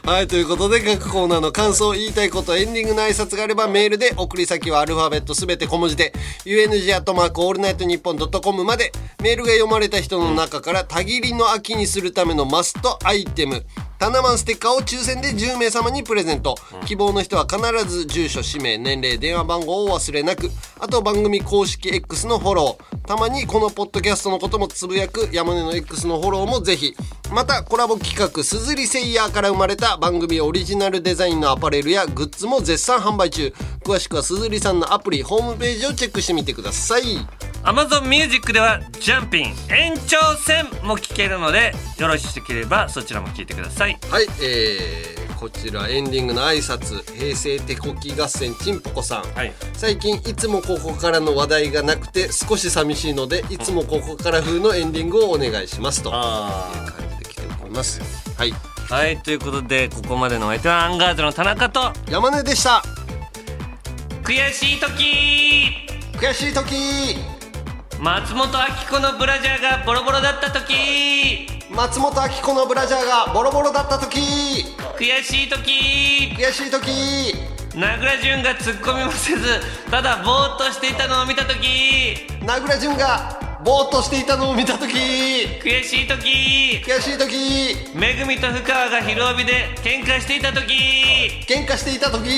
[0.04, 6.14] はいということで各コーナーの感想言いたいことエンディングの挨拶があればメールで送り先はアルファベットすべて小文字で
[6.46, 8.92] UNG アットマークオールナイトニッポンドットコムまで
[9.22, 13.66] メールが読まれた人の中からたぎりの秋にするためのマストアイテム
[13.98, 16.56] タナマンステッカーを抽選で10名様にプレゼント、
[16.86, 17.60] 希望の人は必
[17.90, 20.52] ず住所氏名年齢電話番号を忘れなく。
[20.80, 23.08] あと番組公式 X のフォロー。
[23.08, 26.96] たまにこのポッドキャストのこともつぶやく山根の X のフォローもぜひ。
[27.32, 33.54] またコラボ企画すずりセイヤーから生まれた番組オリジナルデザインのアパレルやグッズも絶賛販売中。
[33.84, 37.04] 詳しくはすずりさんのアプリホームページをチェックしてみてください。
[37.66, 47.04] Amazon Music ではジャンピン延長戦も聞けるのでよろしければそちらも聞いてくださいはいえー、こちらエンディングの挨拶。
[47.14, 49.24] 平成手こき合戦ちんぽこさん、
[49.74, 56.02] 最近いつもここからの話題がなくて少し寂しいのでいつもここから風のエンディングをお願いします。
[56.02, 58.02] という感じで来ております。
[58.38, 58.54] はい。
[58.90, 62.84] はいということでここまでのお相手はアンガールズの田中と山根でした。
[64.24, 65.86] 悔しい時。
[66.18, 67.35] 悔しい時
[68.06, 68.54] 松本明
[68.88, 71.48] 子のブラジャーがボロボロだった時。
[71.72, 74.20] 松本明子のブラジャーがボロボロだった時。
[74.96, 76.36] 悔しい時。
[76.38, 77.34] 悔しい時。
[77.76, 79.60] 名倉潤が突っ込みもせず
[79.90, 82.28] ただぼーっとしていたのを見た時。
[82.46, 84.94] 名倉潤がぼーっとしていたのを見た時。
[84.94, 86.84] 悔しい時。
[86.86, 87.98] 悔しい時。
[87.98, 90.62] めぐみと深川が昼帯で喧嘩していた時。
[91.48, 92.30] 喧嘩していた時。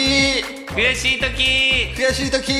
[0.67, 1.93] 悔しい時。
[2.01, 2.53] 悔しい時。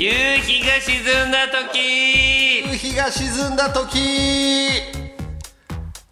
[0.00, 0.12] 夕
[0.42, 2.58] 日が沈んだ時。
[2.70, 3.98] 夕日が沈んだ時。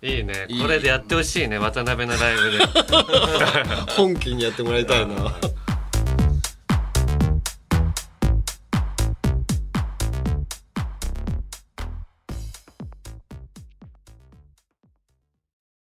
[0.03, 0.49] いいね。
[0.61, 1.59] これでやってほしいね。
[1.59, 2.59] 渡辺のライブで。
[3.97, 5.33] 本気にやってもらいたいな